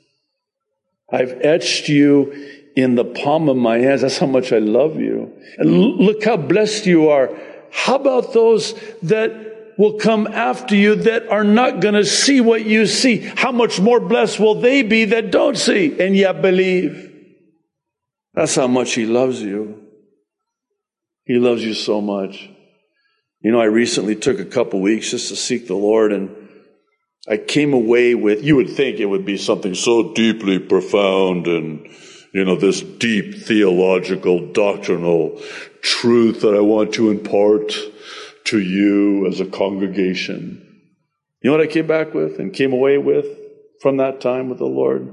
I've 1.10 1.32
etched 1.40 1.88
you 1.88 2.70
in 2.76 2.94
the 2.94 3.04
palm 3.04 3.48
of 3.48 3.56
my 3.56 3.78
hands. 3.78 4.02
That's 4.02 4.18
how 4.18 4.26
much 4.26 4.52
I 4.52 4.58
love 4.58 4.96
you. 4.96 5.32
And 5.56 5.70
look 5.72 6.24
how 6.24 6.36
blessed 6.36 6.86
you 6.86 7.08
are 7.08 7.30
how 7.70 7.96
about 7.96 8.32
those 8.32 8.74
that 9.02 9.74
will 9.78 9.98
come 9.98 10.26
after 10.26 10.74
you 10.74 10.96
that 10.96 11.28
are 11.28 11.44
not 11.44 11.80
going 11.80 11.94
to 11.94 12.04
see 12.04 12.40
what 12.40 12.64
you 12.64 12.86
see? 12.86 13.18
How 13.18 13.52
much 13.52 13.80
more 13.80 14.00
blessed 14.00 14.40
will 14.40 14.60
they 14.60 14.82
be 14.82 15.06
that 15.06 15.30
don't 15.30 15.56
see 15.56 15.98
and 16.00 16.16
yet 16.16 16.42
believe? 16.42 17.07
That's 18.38 18.54
how 18.54 18.68
much 18.68 18.94
He 18.94 19.04
loves 19.04 19.42
you. 19.42 19.82
He 21.24 21.38
loves 21.38 21.64
you 21.64 21.74
so 21.74 22.00
much. 22.00 22.48
You 23.40 23.50
know, 23.50 23.60
I 23.60 23.64
recently 23.64 24.14
took 24.14 24.38
a 24.38 24.44
couple 24.44 24.80
weeks 24.80 25.10
just 25.10 25.28
to 25.30 25.36
seek 25.36 25.66
the 25.66 25.74
Lord 25.74 26.12
and 26.12 26.48
I 27.28 27.36
came 27.36 27.74
away 27.74 28.14
with, 28.14 28.44
you 28.44 28.54
would 28.54 28.70
think 28.70 29.00
it 29.00 29.06
would 29.06 29.26
be 29.26 29.36
something 29.36 29.74
so 29.74 30.14
deeply 30.14 30.60
profound 30.60 31.48
and, 31.48 31.88
you 32.32 32.44
know, 32.44 32.54
this 32.54 32.80
deep 32.80 33.42
theological, 33.42 34.52
doctrinal 34.52 35.42
truth 35.82 36.40
that 36.42 36.54
I 36.54 36.60
want 36.60 36.94
to 36.94 37.10
impart 37.10 37.74
to 38.44 38.60
you 38.60 39.26
as 39.26 39.40
a 39.40 39.46
congregation. 39.46 40.64
You 41.42 41.50
know 41.50 41.56
what 41.56 41.66
I 41.66 41.70
came 41.70 41.88
back 41.88 42.14
with 42.14 42.38
and 42.38 42.52
came 42.52 42.72
away 42.72 42.98
with 42.98 43.26
from 43.82 43.96
that 43.96 44.20
time 44.20 44.48
with 44.48 44.58
the 44.58 44.64
Lord? 44.64 45.12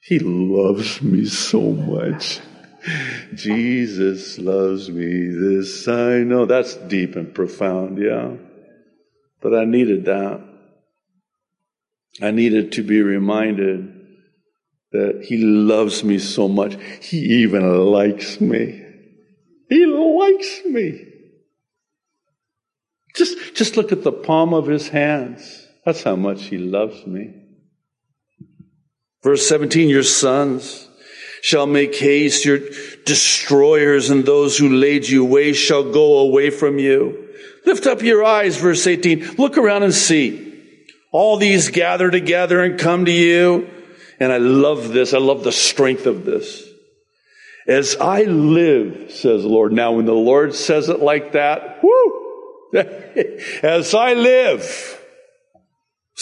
He 0.00 0.18
loves 0.18 1.02
me 1.02 1.26
so 1.26 1.72
much. 1.72 2.40
Jesus 3.34 4.38
loves 4.38 4.88
me, 4.88 5.28
this 5.28 5.86
I 5.88 6.18
know. 6.20 6.46
That's 6.46 6.74
deep 6.74 7.16
and 7.16 7.34
profound, 7.34 7.98
yeah. 7.98 8.36
But 9.40 9.54
I 9.54 9.64
needed 9.64 10.04
that. 10.06 10.44
I 12.22 12.30
needed 12.30 12.72
to 12.72 12.82
be 12.82 13.02
reminded 13.02 13.94
that 14.92 15.24
He 15.24 15.36
loves 15.38 16.02
me 16.02 16.18
so 16.18 16.48
much. 16.48 16.76
He 17.02 17.18
even 17.42 17.86
likes 17.92 18.40
me. 18.40 18.84
He 19.68 19.84
likes 19.84 20.64
me. 20.64 21.04
Just, 23.14 23.54
just 23.54 23.76
look 23.76 23.92
at 23.92 24.04
the 24.04 24.12
palm 24.12 24.54
of 24.54 24.66
His 24.66 24.88
hands. 24.88 25.66
That's 25.84 26.02
how 26.02 26.16
much 26.16 26.44
He 26.44 26.58
loves 26.58 27.06
me. 27.06 27.37
Verse 29.22 29.48
17, 29.48 29.88
your 29.88 30.02
sons 30.02 30.88
shall 31.42 31.66
make 31.66 31.94
haste, 31.96 32.44
your 32.44 32.60
destroyers 33.04 34.10
and 34.10 34.24
those 34.24 34.58
who 34.58 34.68
laid 34.68 35.08
you 35.08 35.24
waste 35.24 35.60
shall 35.60 35.92
go 35.92 36.18
away 36.18 36.50
from 36.50 36.78
you. 36.78 37.28
Lift 37.66 37.86
up 37.86 38.02
your 38.02 38.24
eyes, 38.24 38.56
verse 38.56 38.86
18. 38.86 39.36
Look 39.36 39.58
around 39.58 39.82
and 39.82 39.94
see. 39.94 40.44
All 41.12 41.36
these 41.36 41.70
gather 41.70 42.10
together 42.10 42.62
and 42.62 42.78
come 42.78 43.04
to 43.06 43.12
you. 43.12 43.68
And 44.20 44.32
I 44.32 44.38
love 44.38 44.88
this. 44.88 45.14
I 45.14 45.18
love 45.18 45.44
the 45.44 45.52
strength 45.52 46.06
of 46.06 46.24
this. 46.24 46.64
As 47.66 47.96
I 48.00 48.22
live, 48.22 49.10
says 49.10 49.42
the 49.42 49.48
Lord. 49.48 49.72
Now, 49.72 49.92
when 49.92 50.06
the 50.06 50.12
Lord 50.14 50.54
says 50.54 50.88
it 50.88 51.00
like 51.00 51.32
that, 51.32 51.80
whoo! 51.82 52.70
As 53.62 53.94
I 53.94 54.14
live, 54.14 54.97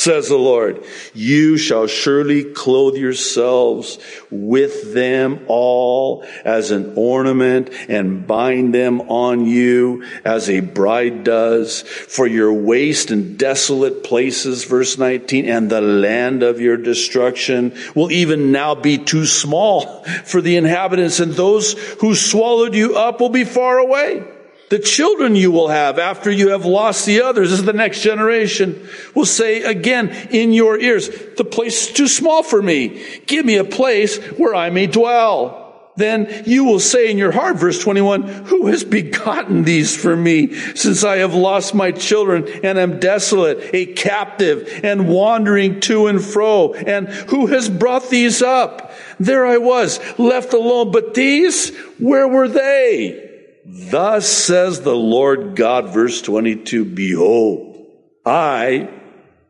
says 0.07 0.29
the 0.29 0.37
Lord. 0.37 0.85
You 1.15 1.59
shall 1.59 1.89
surely 1.89 2.45
clothe 2.45 2.95
yourselves 2.95 3.99
with 4.31 4.95
them 4.95 5.41
all 5.49 6.25
as 6.45 6.71
an 6.71 6.93
ornament 6.95 7.71
and 7.89 8.25
bind 8.25 8.73
them 8.73 9.01
on 9.11 9.47
you 9.47 10.05
as 10.25 10.49
a 10.49 10.61
bride 10.61 11.25
does 11.25 11.83
for 11.83 12.25
your 12.29 12.53
waste 12.53 13.11
and 13.11 13.37
desolate 13.37 14.05
places, 14.05 14.63
verse 14.63 14.97
19, 14.97 15.45
and 15.45 15.69
the 15.69 15.81
land 15.81 16.45
of 16.45 16.61
your 16.61 16.77
destruction 16.77 17.77
will 17.97 18.13
even 18.13 18.53
now 18.53 18.77
be 18.77 18.99
too 18.99 19.27
small 19.27 20.05
for 20.25 20.41
the 20.41 20.57
inhabitants 20.57 21.19
and 21.19 21.33
those 21.33 21.73
who 22.01 22.15
swallowed 22.15 22.77
you 22.77 22.97
up 22.97 23.21
will 23.21 23.29
be 23.29 23.43
far 23.43 23.79
away. 23.79 24.23
The 24.69 24.79
children 24.81 25.37
you 25.37 25.53
will 25.53 25.69
have 25.69 25.99
after 25.99 26.31
you 26.31 26.49
have 26.51 26.65
lost 26.65 27.07
the 27.07 27.23
others, 27.23 27.51
this 27.51 27.61
is 27.61 27.65
the 27.65 27.73
next 27.73 28.03
generation, 28.03 28.89
will 29.15 29.27
say 29.27 29.63
again 29.63 30.09
in 30.31 30.53
your 30.53 30.77
ears, 30.77 31.09
the 31.37 31.45
place 31.45 31.89
is 31.89 31.95
too 31.95 32.09
small 32.09 32.43
for 32.43 32.61
me. 32.61 33.21
Give 33.27 33.47
me 33.47 33.57
a 33.57 33.65
place 33.65 34.19
where 34.39 34.57
I 34.57 34.71
may 34.71 34.89
dwell. 34.89 35.63
Then 35.95 36.43
you 36.47 36.65
will 36.65 36.81
say 36.81 37.11
in 37.11 37.17
your 37.17 37.33
heart, 37.33 37.57
verse 37.57 37.83
21, 37.83 38.23
who 38.23 38.67
has 38.67 38.85
begotten 38.85 39.63
these 39.63 39.97
for 39.97 40.15
me 40.15 40.53
since 40.75 41.05
I 41.05 41.19
have 41.19 41.35
lost 41.35 41.75
my 41.75 41.91
children 41.91 42.47
and 42.63 42.77
am 42.79 43.01
desolate, 43.01 43.71
a 43.73 43.87
captive 43.95 44.81
and 44.83 45.09
wandering 45.09 45.81
to 45.83 46.09
and 46.09 46.23
fro? 46.23 46.75
And 46.75 47.09
who 47.09 47.47
has 47.47 47.71
brought 47.71 48.11
these 48.11 48.43
up? 48.43 48.93
There 49.19 49.47
I 49.47 49.57
was, 49.57 49.99
left 50.19 50.53
alone, 50.53 50.91
but 50.91 51.15
these, 51.15 51.75
where 51.99 52.29
were 52.29 52.49
they? 52.49 53.26
Thus 53.69 54.29
says 54.29 54.83
the 54.83 54.95
Lord 54.95 55.57
God, 55.57 55.93
verse 55.93 56.23
22, 56.23 56.85
Behold, 56.85 57.85
I 58.25 58.89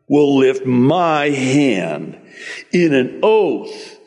will 0.09 0.37
lift 0.37 0.65
my 0.65 1.29
hand 1.29 2.19
in 2.71 2.95
an 2.95 3.19
oath 3.21 3.99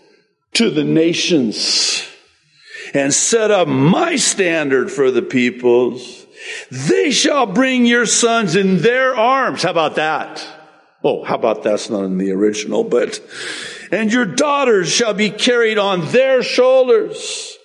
to 0.55 0.69
the 0.71 0.83
nations 0.83 2.05
and 2.93 3.15
set 3.15 3.53
up 3.53 3.69
my 3.69 4.17
standard 4.17 4.91
for 4.91 5.13
the 5.13 5.23
peoples. 5.23 6.27
They 6.73 7.13
shall 7.13 7.47
bring 7.47 7.87
your 7.87 8.07
sons 8.07 8.57
in 8.57 8.79
their 8.79 9.15
arms. 9.17 9.63
How 9.63 9.71
about 9.71 9.95
that? 9.95 10.45
Oh, 11.05 11.23
how 11.23 11.37
about 11.37 11.63
that's 11.63 11.89
not 11.89 12.03
in 12.03 12.19
the 12.19 12.33
original, 12.33 12.83
but, 12.83 13.21
and 13.93 14.13
your 14.13 14.27
daughters 14.27 14.91
shall 14.91 15.15
be 15.15 15.31
carried 15.31 15.79
on 15.79 16.07
their 16.07 16.43
shoulders. 16.43 17.59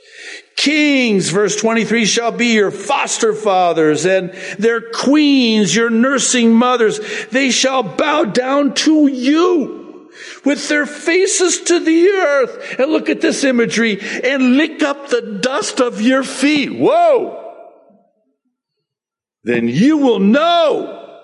Kings, 0.56 1.30
verse 1.30 1.56
23, 1.58 2.06
shall 2.06 2.32
be 2.32 2.54
your 2.54 2.72
foster 2.72 3.34
fathers 3.34 4.06
and 4.06 4.32
their 4.58 4.82
queens, 4.82 5.76
your 5.76 5.90
nursing 5.90 6.54
mothers. 6.54 7.00
They 7.28 7.52
shall 7.52 7.84
bow 7.84 8.24
down 8.24 8.74
to 8.76 9.08
you 9.08 10.10
with 10.46 10.70
their 10.70 10.86
faces 10.86 11.62
to 11.64 11.80
the 11.80 12.08
earth. 12.08 12.80
And 12.80 12.92
look 12.92 13.10
at 13.10 13.20
this 13.20 13.44
imagery 13.44 14.00
and 14.00 14.56
lick 14.56 14.82
up 14.82 15.10
the 15.10 15.40
dust 15.42 15.82
of 15.82 16.02
your 16.02 16.24
feet. 16.24 16.80
Whoa! 16.80 17.42
Then 19.44 19.68
you 19.68 19.98
will 19.98 20.20
know 20.20 21.20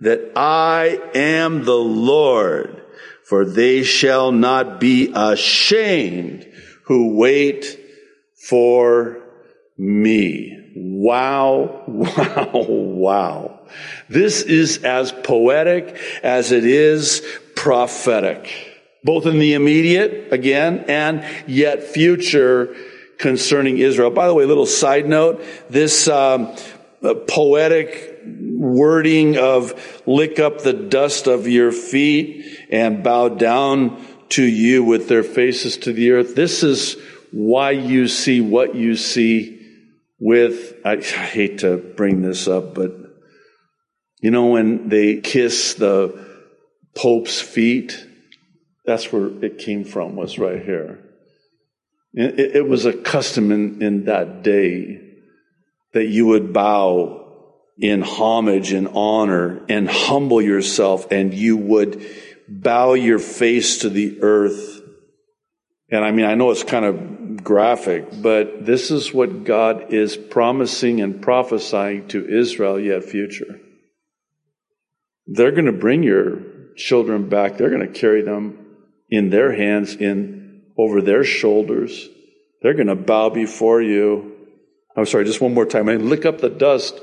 that 0.00 0.32
I 0.34 1.00
am 1.14 1.64
the 1.64 1.76
Lord, 1.76 2.82
for 3.24 3.44
they 3.44 3.84
shall 3.84 4.32
not 4.32 4.80
be 4.80 5.12
ashamed 5.14 6.46
who 6.84 7.16
wait 7.16 7.80
for 8.48 9.18
me. 9.76 10.72
Wow, 10.76 11.84
wow, 11.88 12.50
wow. 12.52 13.60
This 14.08 14.42
is 14.42 14.84
as 14.84 15.12
poetic 15.12 15.98
as 16.22 16.52
it 16.52 16.64
is 16.64 17.26
prophetic, 17.56 18.52
both 19.02 19.26
in 19.26 19.38
the 19.38 19.54
immediate, 19.54 20.32
again, 20.32 20.84
and 20.88 21.24
yet 21.48 21.82
future 21.82 22.74
concerning 23.18 23.78
Israel. 23.78 24.10
By 24.10 24.28
the 24.28 24.34
way, 24.34 24.44
little 24.44 24.66
side 24.66 25.08
note, 25.08 25.42
this 25.70 26.06
um, 26.06 26.54
poetic 27.26 28.20
wording 28.26 29.38
of 29.38 30.02
lick 30.06 30.38
up 30.38 30.62
the 30.62 30.72
dust 30.72 31.26
of 31.26 31.48
your 31.48 31.72
feet 31.72 32.58
and 32.70 33.02
bow 33.02 33.28
down 33.28 34.04
to 34.28 34.42
you 34.42 34.84
with 34.84 35.08
their 35.08 35.22
faces 35.22 35.76
to 35.78 35.92
the 35.92 36.12
earth. 36.12 36.34
This 36.34 36.62
is 36.62 36.96
why 37.32 37.72
you 37.72 38.08
see 38.08 38.40
what 38.40 38.74
you 38.74 38.96
see 38.96 39.52
with, 40.18 40.74
I, 40.84 40.92
I 40.92 41.00
hate 41.00 41.58
to 41.58 41.76
bring 41.76 42.22
this 42.22 42.48
up, 42.48 42.74
but 42.74 42.92
you 44.20 44.30
know, 44.30 44.46
when 44.46 44.88
they 44.88 45.20
kiss 45.20 45.74
the 45.74 46.26
Pope's 46.94 47.40
feet, 47.40 48.06
that's 48.84 49.12
where 49.12 49.26
it 49.44 49.58
came 49.58 49.84
from, 49.84 50.16
was 50.16 50.38
right 50.38 50.62
here. 50.62 51.00
It, 52.14 52.56
it 52.56 52.68
was 52.68 52.86
a 52.86 52.92
custom 52.94 53.52
in, 53.52 53.82
in 53.82 54.04
that 54.06 54.42
day 54.42 55.02
that 55.92 56.06
you 56.06 56.26
would 56.26 56.52
bow 56.52 57.26
in 57.78 58.00
homage 58.02 58.72
and 58.72 58.88
honor 58.88 59.64
and 59.68 59.88
humble 59.88 60.40
yourself 60.40 61.10
and 61.10 61.34
you 61.34 61.56
would 61.56 62.04
bow 62.48 62.94
your 62.94 63.18
face 63.18 63.78
to 63.78 63.90
the 63.90 64.18
earth. 64.22 64.80
And 65.90 66.04
I 66.04 66.10
mean, 66.10 66.26
I 66.26 66.34
know 66.34 66.50
it's 66.50 66.64
kind 66.64 66.84
of 66.84 67.44
graphic, 67.44 68.06
but 68.20 68.66
this 68.66 68.90
is 68.90 69.14
what 69.14 69.44
God 69.44 69.92
is 69.92 70.16
promising 70.16 71.00
and 71.00 71.22
prophesying 71.22 72.08
to 72.08 72.26
Israel 72.26 72.80
yet 72.80 73.04
future. 73.04 73.60
They're 75.26 75.52
going 75.52 75.66
to 75.66 75.72
bring 75.72 76.02
your 76.02 76.40
children 76.76 77.28
back. 77.28 77.56
They're 77.56 77.70
going 77.70 77.86
to 77.86 77.98
carry 77.98 78.22
them 78.22 78.66
in 79.10 79.30
their 79.30 79.54
hands, 79.54 79.94
in 79.94 80.62
over 80.76 81.00
their 81.00 81.24
shoulders. 81.24 82.08
They're 82.62 82.74
going 82.74 82.88
to 82.88 82.96
bow 82.96 83.30
before 83.30 83.80
you. 83.80 84.32
I'm 84.96 85.06
sorry, 85.06 85.24
just 85.24 85.40
one 85.40 85.54
more 85.54 85.66
time. 85.66 85.88
I 85.88 85.96
lick 85.96 86.24
up 86.24 86.40
the 86.40 86.48
dust 86.48 87.00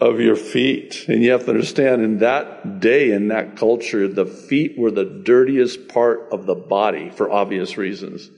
of 0.00 0.20
your 0.20 0.36
feet. 0.36 1.04
And 1.08 1.22
you 1.22 1.32
have 1.32 1.44
to 1.44 1.50
understand 1.50 2.02
in 2.02 2.18
that 2.18 2.80
day, 2.80 3.12
in 3.12 3.28
that 3.28 3.56
culture, 3.56 4.08
the 4.08 4.26
feet 4.26 4.78
were 4.78 4.90
the 4.90 5.22
dirtiest 5.24 5.88
part 5.88 6.28
of 6.32 6.46
the 6.46 6.54
body 6.54 7.10
for 7.10 7.30
obvious 7.30 7.76
reasons 7.76 8.30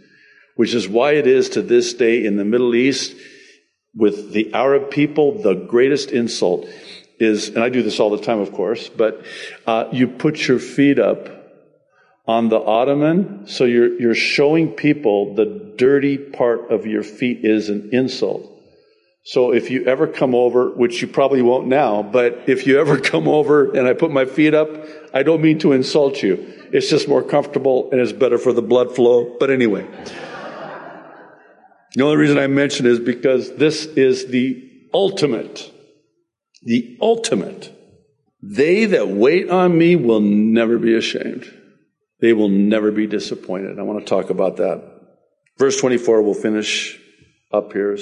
which 0.56 0.74
is 0.74 0.88
why 0.88 1.12
it 1.12 1.26
is 1.26 1.50
to 1.50 1.62
this 1.62 1.94
day 1.94 2.24
in 2.24 2.36
the 2.36 2.44
Middle 2.44 2.74
East, 2.74 3.14
with 3.94 4.32
the 4.32 4.52
Arab 4.54 4.90
people, 4.90 5.42
the 5.42 5.54
greatest 5.54 6.10
insult 6.10 6.66
is, 7.18 7.48
and 7.48 7.58
I 7.58 7.68
do 7.68 7.82
this 7.82 8.00
all 8.00 8.10
the 8.10 8.22
time, 8.22 8.40
of 8.40 8.52
course, 8.52 8.88
but 8.88 9.24
uh, 9.66 9.86
you 9.92 10.08
put 10.08 10.48
your 10.48 10.58
feet 10.58 10.98
up 10.98 11.28
on 12.26 12.48
the 12.48 12.60
ottoman, 12.60 13.46
so 13.46 13.64
you're, 13.64 14.00
you're 14.00 14.14
showing 14.14 14.68
people 14.68 15.34
the 15.34 15.74
dirty 15.76 16.16
part 16.16 16.70
of 16.70 16.86
your 16.86 17.02
feet 17.02 17.40
is 17.42 17.68
an 17.68 17.90
insult. 17.92 18.48
So 19.24 19.52
if 19.52 19.70
you 19.70 19.84
ever 19.84 20.08
come 20.08 20.34
over, 20.34 20.70
which 20.70 21.00
you 21.00 21.06
probably 21.06 21.42
won't 21.42 21.68
now, 21.68 22.02
but 22.02 22.44
if 22.48 22.66
you 22.66 22.80
ever 22.80 22.98
come 23.12 23.28
over 23.28 23.72
and 23.72 23.86
I 23.86 23.92
put 23.92 24.10
my 24.10 24.24
feet 24.24 24.54
up, 24.54 24.68
I 25.14 25.22
don't 25.22 25.40
mean 25.40 25.58
to 25.60 25.72
insult 25.72 26.22
you. 26.22 26.52
It's 26.72 26.90
just 26.90 27.08
more 27.08 27.22
comfortable 27.22 27.90
and 27.92 28.00
it's 28.00 28.12
better 28.12 28.38
for 28.38 28.52
the 28.52 28.62
blood 28.62 28.94
flow. 28.94 29.36
But 29.38 29.50
anyway. 29.50 29.86
The 31.94 32.04
only 32.04 32.16
reason 32.16 32.38
I 32.38 32.46
mention 32.46 32.86
is 32.86 32.98
because 32.98 33.54
this 33.56 33.84
is 33.84 34.26
the 34.26 34.70
ultimate, 34.94 35.70
the 36.62 36.96
ultimate. 37.02 37.70
They 38.42 38.86
that 38.86 39.08
wait 39.08 39.50
on 39.50 39.76
me 39.76 39.96
will 39.96 40.20
never 40.20 40.78
be 40.78 40.94
ashamed. 40.96 41.44
They 42.20 42.32
will 42.32 42.48
never 42.48 42.90
be 42.90 43.06
disappointed. 43.06 43.78
I 43.78 43.82
want 43.82 44.00
to 44.00 44.04
talk 44.06 44.30
about 44.30 44.56
that. 44.56 44.82
Verse 45.58 45.78
24, 45.78 46.22
we'll 46.22 46.34
finish 46.34 46.98
up 47.52 47.72
here. 47.72 47.98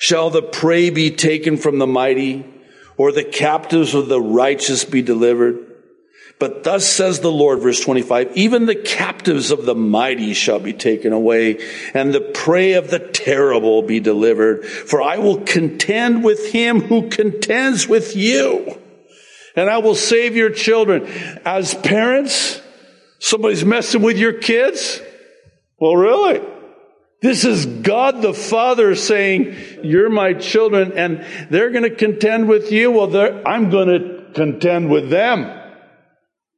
Shall 0.00 0.30
the 0.30 0.42
prey 0.42 0.88
be 0.88 1.10
taken 1.10 1.58
from 1.58 1.78
the 1.78 1.86
mighty, 1.86 2.46
or 2.96 3.12
the 3.12 3.22
captives 3.22 3.94
of 3.94 4.08
the 4.08 4.20
righteous 4.20 4.82
be 4.82 5.02
delivered? 5.02 5.66
But 6.38 6.64
thus 6.64 6.86
says 6.86 7.20
the 7.20 7.30
Lord, 7.30 7.60
verse 7.60 7.80
25, 7.80 8.34
even 8.34 8.64
the 8.64 8.74
captives 8.74 9.50
of 9.50 9.66
the 9.66 9.74
mighty 9.74 10.32
shall 10.32 10.58
be 10.58 10.72
taken 10.72 11.12
away, 11.12 11.58
and 11.92 12.14
the 12.14 12.22
prey 12.22 12.72
of 12.72 12.88
the 12.88 12.98
terrible 12.98 13.82
be 13.82 14.00
delivered. 14.00 14.64
For 14.64 15.02
I 15.02 15.18
will 15.18 15.42
contend 15.42 16.24
with 16.24 16.50
him 16.50 16.80
who 16.80 17.10
contends 17.10 17.86
with 17.86 18.16
you, 18.16 18.78
and 19.54 19.68
I 19.68 19.78
will 19.78 19.94
save 19.94 20.34
your 20.34 20.48
children. 20.48 21.04
As 21.44 21.74
parents, 21.74 22.62
somebody's 23.18 23.66
messing 23.66 24.00
with 24.00 24.16
your 24.16 24.32
kids? 24.32 25.02
Well, 25.78 25.94
really? 25.94 26.40
This 27.22 27.44
is 27.44 27.66
God 27.66 28.22
the 28.22 28.32
Father 28.32 28.94
saying, 28.94 29.54
You're 29.82 30.08
my 30.08 30.32
children, 30.34 30.92
and 30.96 31.26
they're 31.50 31.70
going 31.70 31.84
to 31.84 31.94
contend 31.94 32.48
with 32.48 32.72
you. 32.72 32.90
Well, 32.90 33.42
I'm 33.46 33.70
going 33.70 33.88
to 33.88 34.32
contend 34.32 34.90
with 34.90 35.10
them. 35.10 35.58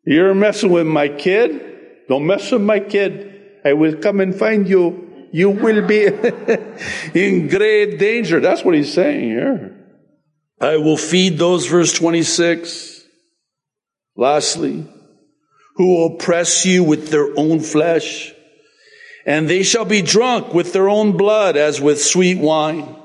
You're 0.04 0.34
messing 0.34 0.70
with 0.70 0.86
my 0.86 1.08
kid? 1.08 2.06
Don't 2.08 2.26
mess 2.26 2.50
with 2.50 2.62
my 2.62 2.80
kid. 2.80 3.60
I 3.64 3.72
will 3.72 3.96
come 3.96 4.20
and 4.20 4.34
find 4.34 4.68
you. 4.68 5.28
You 5.32 5.50
will 5.50 5.86
be 5.86 6.04
in 7.14 7.48
great 7.48 7.98
danger. 7.98 8.40
That's 8.40 8.64
what 8.64 8.74
he's 8.74 8.92
saying 8.92 9.30
here. 9.30 9.78
I 10.60 10.76
will 10.76 10.96
feed 10.96 11.38
those, 11.38 11.66
verse 11.66 11.92
26. 11.92 13.02
Lastly, 14.14 14.86
who 15.76 16.04
oppress 16.04 16.66
you 16.66 16.84
with 16.84 17.08
their 17.08 17.36
own 17.36 17.60
flesh, 17.60 18.32
and 19.24 19.48
they 19.48 19.62
shall 19.62 19.84
be 19.84 20.02
drunk 20.02 20.52
with 20.54 20.72
their 20.72 20.88
own 20.88 21.16
blood 21.16 21.56
as 21.56 21.80
with 21.80 22.02
sweet 22.02 22.38
wine. 22.38 22.96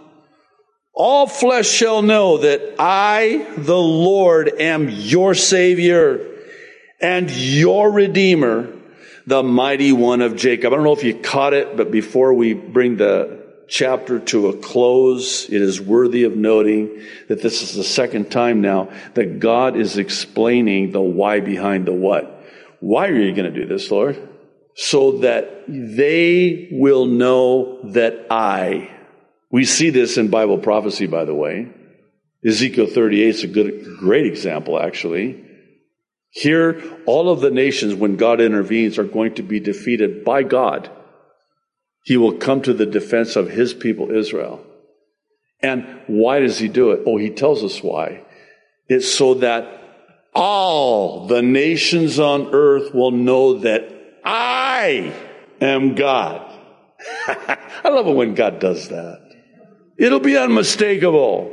All 0.93 1.27
flesh 1.27 1.67
shall 1.67 2.01
know 2.01 2.39
that 2.39 2.75
I, 2.79 3.47
the 3.55 3.77
Lord, 3.77 4.49
am 4.59 4.89
your 4.89 5.35
Savior 5.35 6.25
and 6.99 7.29
your 7.29 7.91
Redeemer, 7.91 8.73
the 9.27 9.43
mighty 9.43 9.91
one 9.91 10.21
of 10.21 10.35
Jacob. 10.35 10.73
I 10.73 10.75
don't 10.75 10.85
know 10.85 10.93
if 10.93 11.03
you 11.03 11.13
caught 11.13 11.53
it, 11.53 11.77
but 11.77 11.91
before 11.91 12.33
we 12.33 12.53
bring 12.53 12.97
the 12.97 13.45
chapter 13.67 14.19
to 14.19 14.47
a 14.47 14.57
close, 14.57 15.47
it 15.49 15.61
is 15.61 15.79
worthy 15.79 16.23
of 16.23 16.35
noting 16.35 17.03
that 17.27 17.43
this 17.43 17.61
is 17.61 17.75
the 17.75 17.83
second 17.83 18.31
time 18.31 18.61
now 18.61 18.89
that 19.13 19.39
God 19.39 19.75
is 19.75 19.97
explaining 19.97 20.91
the 20.91 21.01
why 21.01 21.41
behind 21.41 21.85
the 21.85 21.93
what. 21.93 22.43
Why 22.79 23.07
are 23.07 23.15
you 23.15 23.35
going 23.35 23.53
to 23.53 23.59
do 23.59 23.67
this, 23.67 23.91
Lord? 23.91 24.17
So 24.79 25.19
that 25.19 25.63
they 25.67 26.69
will 26.71 27.07
know 27.07 27.79
that 27.93 28.27
I, 28.29 28.95
we 29.49 29.65
see 29.65 29.89
this 29.89 30.17
in 30.17 30.29
Bible 30.29 30.59
prophecy, 30.59 31.07
by 31.07 31.25
the 31.25 31.33
way. 31.33 31.67
Ezekiel 32.45 32.85
38 32.85 33.27
is 33.27 33.43
a 33.43 33.47
good, 33.47 33.97
great 33.97 34.27
example, 34.27 34.79
actually. 34.79 35.43
Here, 36.29 36.81
all 37.07 37.29
of 37.29 37.41
the 37.41 37.49
nations, 37.49 37.95
when 37.95 38.17
God 38.17 38.39
intervenes, 38.39 38.99
are 38.99 39.03
going 39.03 39.33
to 39.35 39.43
be 39.43 39.59
defeated 39.59 40.23
by 40.23 40.43
God. 40.43 40.91
He 42.03 42.15
will 42.15 42.37
come 42.37 42.61
to 42.61 42.73
the 42.73 42.85
defense 42.85 43.35
of 43.35 43.49
his 43.49 43.73
people, 43.73 44.11
Israel. 44.11 44.63
And 45.61 46.01
why 46.05 46.39
does 46.39 46.59
he 46.59 46.67
do 46.67 46.91
it? 46.91 47.01
Oh, 47.07 47.17
he 47.17 47.31
tells 47.31 47.63
us 47.63 47.81
why. 47.81 48.23
It's 48.87 49.11
so 49.11 49.33
that 49.35 49.81
all 50.35 51.25
the 51.25 51.41
nations 51.41 52.19
on 52.19 52.53
earth 52.53 52.93
will 52.93 53.11
know 53.11 53.59
that 53.59 53.91
I 54.79 55.11
am 55.59 55.95
God. 55.95 56.53
I 57.27 57.89
love 57.89 58.05
it 58.05 58.15
when 58.15 58.35
God 58.35 58.59
does 58.59 58.89
that. 58.89 59.21
It'll 59.97 60.19
be 60.19 60.37
unmistakable. 60.37 61.51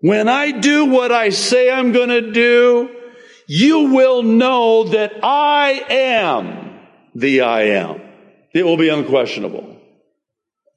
When 0.00 0.30
I 0.30 0.50
do 0.50 0.86
what 0.86 1.12
I 1.12 1.28
say 1.28 1.70
I'm 1.70 1.92
going 1.92 2.08
to 2.08 2.32
do, 2.32 2.88
you 3.46 3.92
will 3.92 4.22
know 4.22 4.84
that 4.84 5.12
I 5.22 5.84
am 5.90 6.80
the 7.14 7.42
I 7.42 7.62
am. 7.84 8.00
It 8.54 8.64
will 8.64 8.78
be 8.78 8.88
unquestionable, 8.88 9.78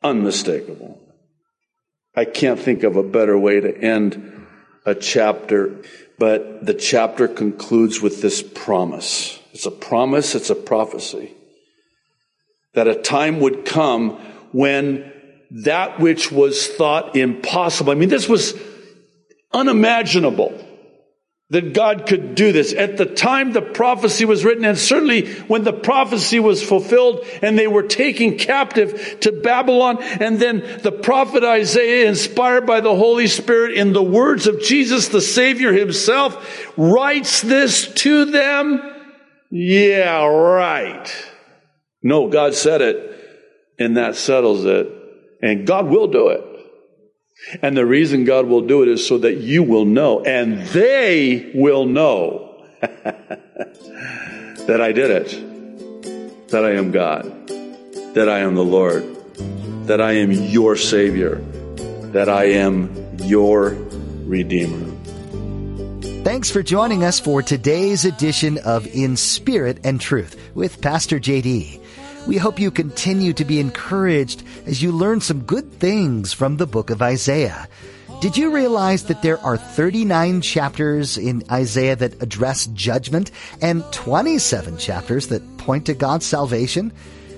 unmistakable. 0.03 0.99
I 2.13 2.25
can't 2.25 2.59
think 2.59 2.83
of 2.83 2.97
a 2.97 3.03
better 3.03 3.37
way 3.37 3.61
to 3.61 3.77
end 3.77 4.45
a 4.85 4.93
chapter, 4.93 5.83
but 6.19 6.65
the 6.65 6.73
chapter 6.73 7.29
concludes 7.29 8.01
with 8.01 8.21
this 8.21 8.41
promise. 8.41 9.39
It's 9.53 9.65
a 9.65 9.71
promise, 9.71 10.35
it's 10.35 10.49
a 10.49 10.55
prophecy 10.55 11.36
that 12.77 12.87
a 12.87 12.93
time 12.93 13.39
would 13.39 13.65
come 13.65 14.11
when 14.51 15.11
that 15.49 15.99
which 15.99 16.31
was 16.31 16.67
thought 16.67 17.15
impossible, 17.15 17.91
I 17.91 17.95
mean, 17.95 18.09
this 18.09 18.29
was 18.29 18.53
unimaginable 19.51 20.63
that 21.49 21.73
God 21.73 22.05
could 22.05 22.35
do 22.35 22.51
this. 22.51 22.73
At 22.73 22.97
the 22.97 23.07
time 23.07 23.51
the 23.51 23.63
prophecy 23.63 24.25
was 24.25 24.45
written, 24.45 24.63
and 24.63 24.77
certainly 24.77 25.33
when 25.45 25.63
the 25.63 25.73
prophecy 25.73 26.39
was 26.39 26.61
fulfilled 26.61 27.25
and 27.41 27.57
they 27.57 27.65
were 27.65 27.81
taken 27.81 28.37
captive 28.37 29.21
to 29.21 29.31
Babylon, 29.31 29.97
and 30.03 30.37
then 30.37 30.59
the 30.83 30.91
prophet 30.91 31.43
Isaiah, 31.43 32.07
inspired 32.07 32.67
by 32.67 32.81
the 32.81 32.95
Holy 32.95 33.25
Spirit 33.25 33.75
in 33.75 33.93
the 33.93 34.03
words 34.03 34.45
of 34.45 34.61
Jesus, 34.61 35.07
the 35.07 35.21
Savior 35.21 35.73
himself, 35.73 36.77
writes 36.77 37.41
this 37.41 37.91
to 37.95 38.25
them. 38.25 38.83
Yeah, 39.49 40.27
right. 40.27 41.11
No, 42.07 42.29
God 42.29 42.55
said 42.55 42.81
it, 42.81 43.75
and 43.77 43.97
that 43.97 44.15
settles 44.15 44.63
it. 44.63 44.87
And 45.41 45.67
God 45.67 45.87
will 45.87 46.07
do 46.07 46.29
it. 46.29 46.41
And 47.61 47.75
the 47.75 47.85
reason 47.85 48.23
God 48.23 48.45
will 48.45 48.61
do 48.61 48.81
it 48.81 48.87
is 48.87 49.05
so 49.05 49.17
that 49.17 49.39
you 49.39 49.61
will 49.61 49.83
know 49.83 50.23
and 50.23 50.65
they 50.67 51.51
will 51.53 51.85
know 51.85 52.63
that 52.79 53.41
I 54.79 54.93
did 54.93 55.11
it, 55.11 56.47
that 56.47 56.63
I 56.63 56.75
am 56.75 56.91
God, 56.91 57.25
that 58.13 58.29
I 58.29 58.39
am 58.39 58.55
the 58.55 58.63
Lord, 58.63 59.03
that 59.87 59.99
I 59.99 60.13
am 60.13 60.31
your 60.31 60.77
Savior, 60.77 61.41
that 62.13 62.29
I 62.29 62.45
am 62.51 63.17
your 63.23 63.71
Redeemer. 64.23 64.93
Thanks 66.23 66.49
for 66.49 66.63
joining 66.63 67.03
us 67.03 67.19
for 67.19 67.41
today's 67.41 68.05
edition 68.05 68.59
of 68.59 68.87
In 68.95 69.17
Spirit 69.17 69.81
and 69.83 69.99
Truth 69.99 70.51
with 70.55 70.79
Pastor 70.81 71.19
JD. 71.19 71.81
We 72.27 72.35
hope 72.35 72.59
you 72.59 72.71
continue 72.71 73.31
to 73.31 73.45
be 73.45 73.57
encouraged 73.57 74.43
as 74.65 74.83
you 74.83 74.91
learn 74.91 75.21
some 75.21 75.43
good 75.43 75.71
things 75.79 76.33
from 76.33 76.57
the 76.57 76.67
book 76.67 76.89
of 76.89 77.01
Isaiah. 77.01 77.69
Did 78.19 78.35
you 78.35 78.53
realize 78.53 79.05
that 79.05 79.21
there 79.21 79.39
are 79.45 79.55
39 79.55 80.41
chapters 80.41 81.17
in 81.17 81.41
Isaiah 81.49 81.95
that 81.95 82.21
address 82.21 82.65
judgment 82.67 83.31
and 83.61 83.81
27 83.93 84.77
chapters 84.77 85.27
that 85.27 85.57
point 85.57 85.85
to 85.85 85.93
God's 85.93 86.25
salvation? 86.25 86.91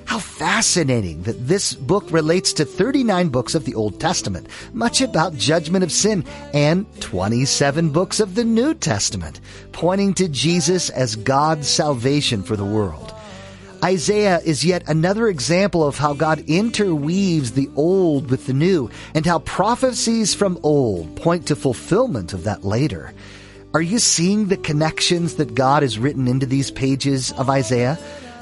How 0.06 0.18
fascinating 0.18 1.22
that 1.22 1.48
this 1.48 1.76
book 1.76 2.10
relates 2.10 2.52
to 2.54 2.66
39 2.66 3.30
books 3.30 3.54
of 3.54 3.66
the 3.66 3.76
Old 3.76 4.00
Testament, 4.00 4.48
much 4.74 5.02
about 5.02 5.36
judgment 5.36 5.84
of 5.84 5.92
sin, 5.92 6.26
and 6.52 6.88
27 7.00 7.92
books 7.92 8.20
of 8.20 8.34
the 8.34 8.44
New 8.44 8.74
Testament, 8.74 9.40
pointing 9.72 10.16
to 10.16 10.28
Jesus 10.28 10.90
as 10.90 11.16
God's 11.16 11.68
salvation 11.68 12.42
for 12.42 12.56
the 12.56 12.66
world. 12.66 13.14
Isaiah 13.84 14.40
is 14.44 14.66
yet 14.66 14.90
another 14.90 15.30
example 15.30 15.88
of 15.88 15.98
how 15.98 16.14
God 16.14 16.44
interweaves 16.48 17.52
the 17.52 17.70
old 17.78 18.30
with 18.30 18.46
the 18.46 18.54
new 18.54 18.90
and 19.14 19.26
how 19.26 19.40
prophecies 19.40 20.34
from 20.34 20.60
old 20.64 21.16
point 21.16 21.48
to 21.48 21.56
fulfillment 21.56 22.34
of 22.34 22.44
that 22.44 22.66
later. 22.66 23.14
Are 23.74 23.82
you 23.82 24.00
seeing 24.00 24.48
the 24.48 24.58
connections 24.58 25.36
that 25.36 25.56
God 25.56 25.84
has 25.84 25.98
written 25.98 26.28
into 26.28 26.46
these 26.46 26.72
pages 26.72 27.32
of 27.34 27.50
Isaiah? 27.50 27.98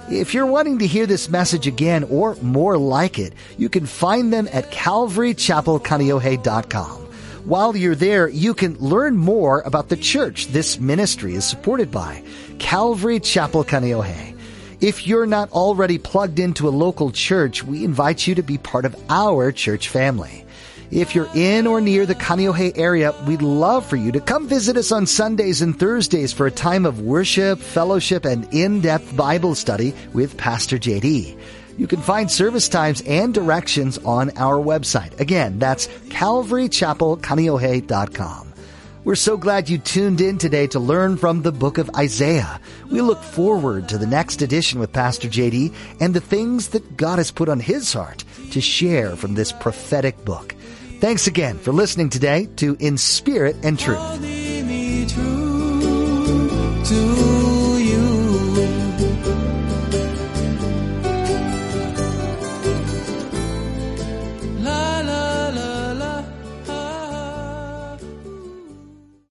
If 0.09 0.33
you're 0.33 0.47
wanting 0.47 0.79
to 0.79 0.87
hear 0.87 1.05
this 1.05 1.29
message 1.29 1.67
again 1.67 2.05
or 2.05 2.35
more 2.37 2.77
like 2.77 3.19
it, 3.19 3.33
you 3.57 3.69
can 3.69 3.85
find 3.85 4.33
them 4.33 4.49
at 4.51 4.71
calvarychapelkaneohe.com. 4.71 7.01
While 7.43 7.77
you're 7.77 7.93
there, 7.93 8.27
you 8.27 8.53
can 8.53 8.77
learn 8.79 9.17
more 9.17 9.61
about 9.61 9.89
the 9.89 9.97
church 9.97 10.47
this 10.47 10.79
ministry 10.79 11.35
is 11.35 11.45
supported 11.45 11.91
by, 11.91 12.23
Calvary 12.57 13.19
Chapel 13.19 13.63
Kaneohe. 13.63 14.36
If 14.79 15.07
you're 15.07 15.25
not 15.25 15.51
already 15.53 15.97
plugged 15.97 16.37
into 16.37 16.67
a 16.67 16.69
local 16.69 17.09
church, 17.09 17.63
we 17.63 17.83
invite 17.83 18.27
you 18.27 18.35
to 18.35 18.43
be 18.43 18.59
part 18.59 18.85
of 18.85 18.95
our 19.09 19.51
church 19.51 19.89
family. 19.89 20.45
If 20.91 21.15
you're 21.15 21.31
in 21.33 21.65
or 21.65 21.81
near 21.81 22.05
the 22.05 22.13
Kaneohe 22.13 22.77
area, 22.77 23.11
we'd 23.25 23.41
love 23.41 23.87
for 23.87 23.95
you 23.95 24.11
to 24.11 24.19
come 24.19 24.47
visit 24.47 24.77
us 24.77 24.91
on 24.91 25.07
Sundays 25.07 25.63
and 25.63 25.79
Thursdays 25.79 26.31
for 26.31 26.45
a 26.45 26.51
time 26.51 26.85
of 26.85 27.01
worship, 27.01 27.57
fellowship, 27.57 28.23
and 28.23 28.47
in-depth 28.53 29.17
Bible 29.17 29.55
study 29.55 29.95
with 30.13 30.37
Pastor 30.37 30.77
JD. 30.77 31.35
You 31.79 31.87
can 31.87 32.01
find 32.01 32.29
service 32.29 32.69
times 32.69 33.01
and 33.01 33.33
directions 33.33 33.97
on 33.97 34.29
our 34.37 34.63
website. 34.63 35.19
Again, 35.19 35.57
that's 35.57 35.87
calvarychapelkaneohe.com. 35.87 38.46
We're 39.07 39.15
so 39.15 39.37
glad 39.37 39.69
you 39.69 39.77
tuned 39.77 40.19
in 40.19 40.37
today 40.37 40.67
to 40.67 40.81
learn 40.81 41.15
from 41.15 41.41
the 41.41 41.53
book 41.53 41.77
of 41.77 41.89
Isaiah. 41.95 42.59
We 42.91 42.99
look 42.99 43.23
forward 43.23 43.87
to 43.87 43.97
the 43.97 44.05
next 44.05 44.41
edition 44.41 44.81
with 44.81 44.91
Pastor 44.91 45.29
JD 45.29 45.73
and 46.01 46.13
the 46.13 46.19
things 46.19 46.67
that 46.71 46.97
God 46.97 47.17
has 47.17 47.31
put 47.31 47.47
on 47.47 47.61
his 47.61 47.93
heart 47.93 48.25
to 48.51 48.59
share 48.59 49.15
from 49.15 49.33
this 49.33 49.53
prophetic 49.53 50.25
book. 50.25 50.55
Thanks 50.99 51.25
again 51.25 51.57
for 51.57 51.71
listening 51.71 52.09
today 52.09 52.49
to 52.57 52.75
In 52.81 52.97
Spirit 52.97 53.55
and 53.63 53.79
Truth. 53.79 53.97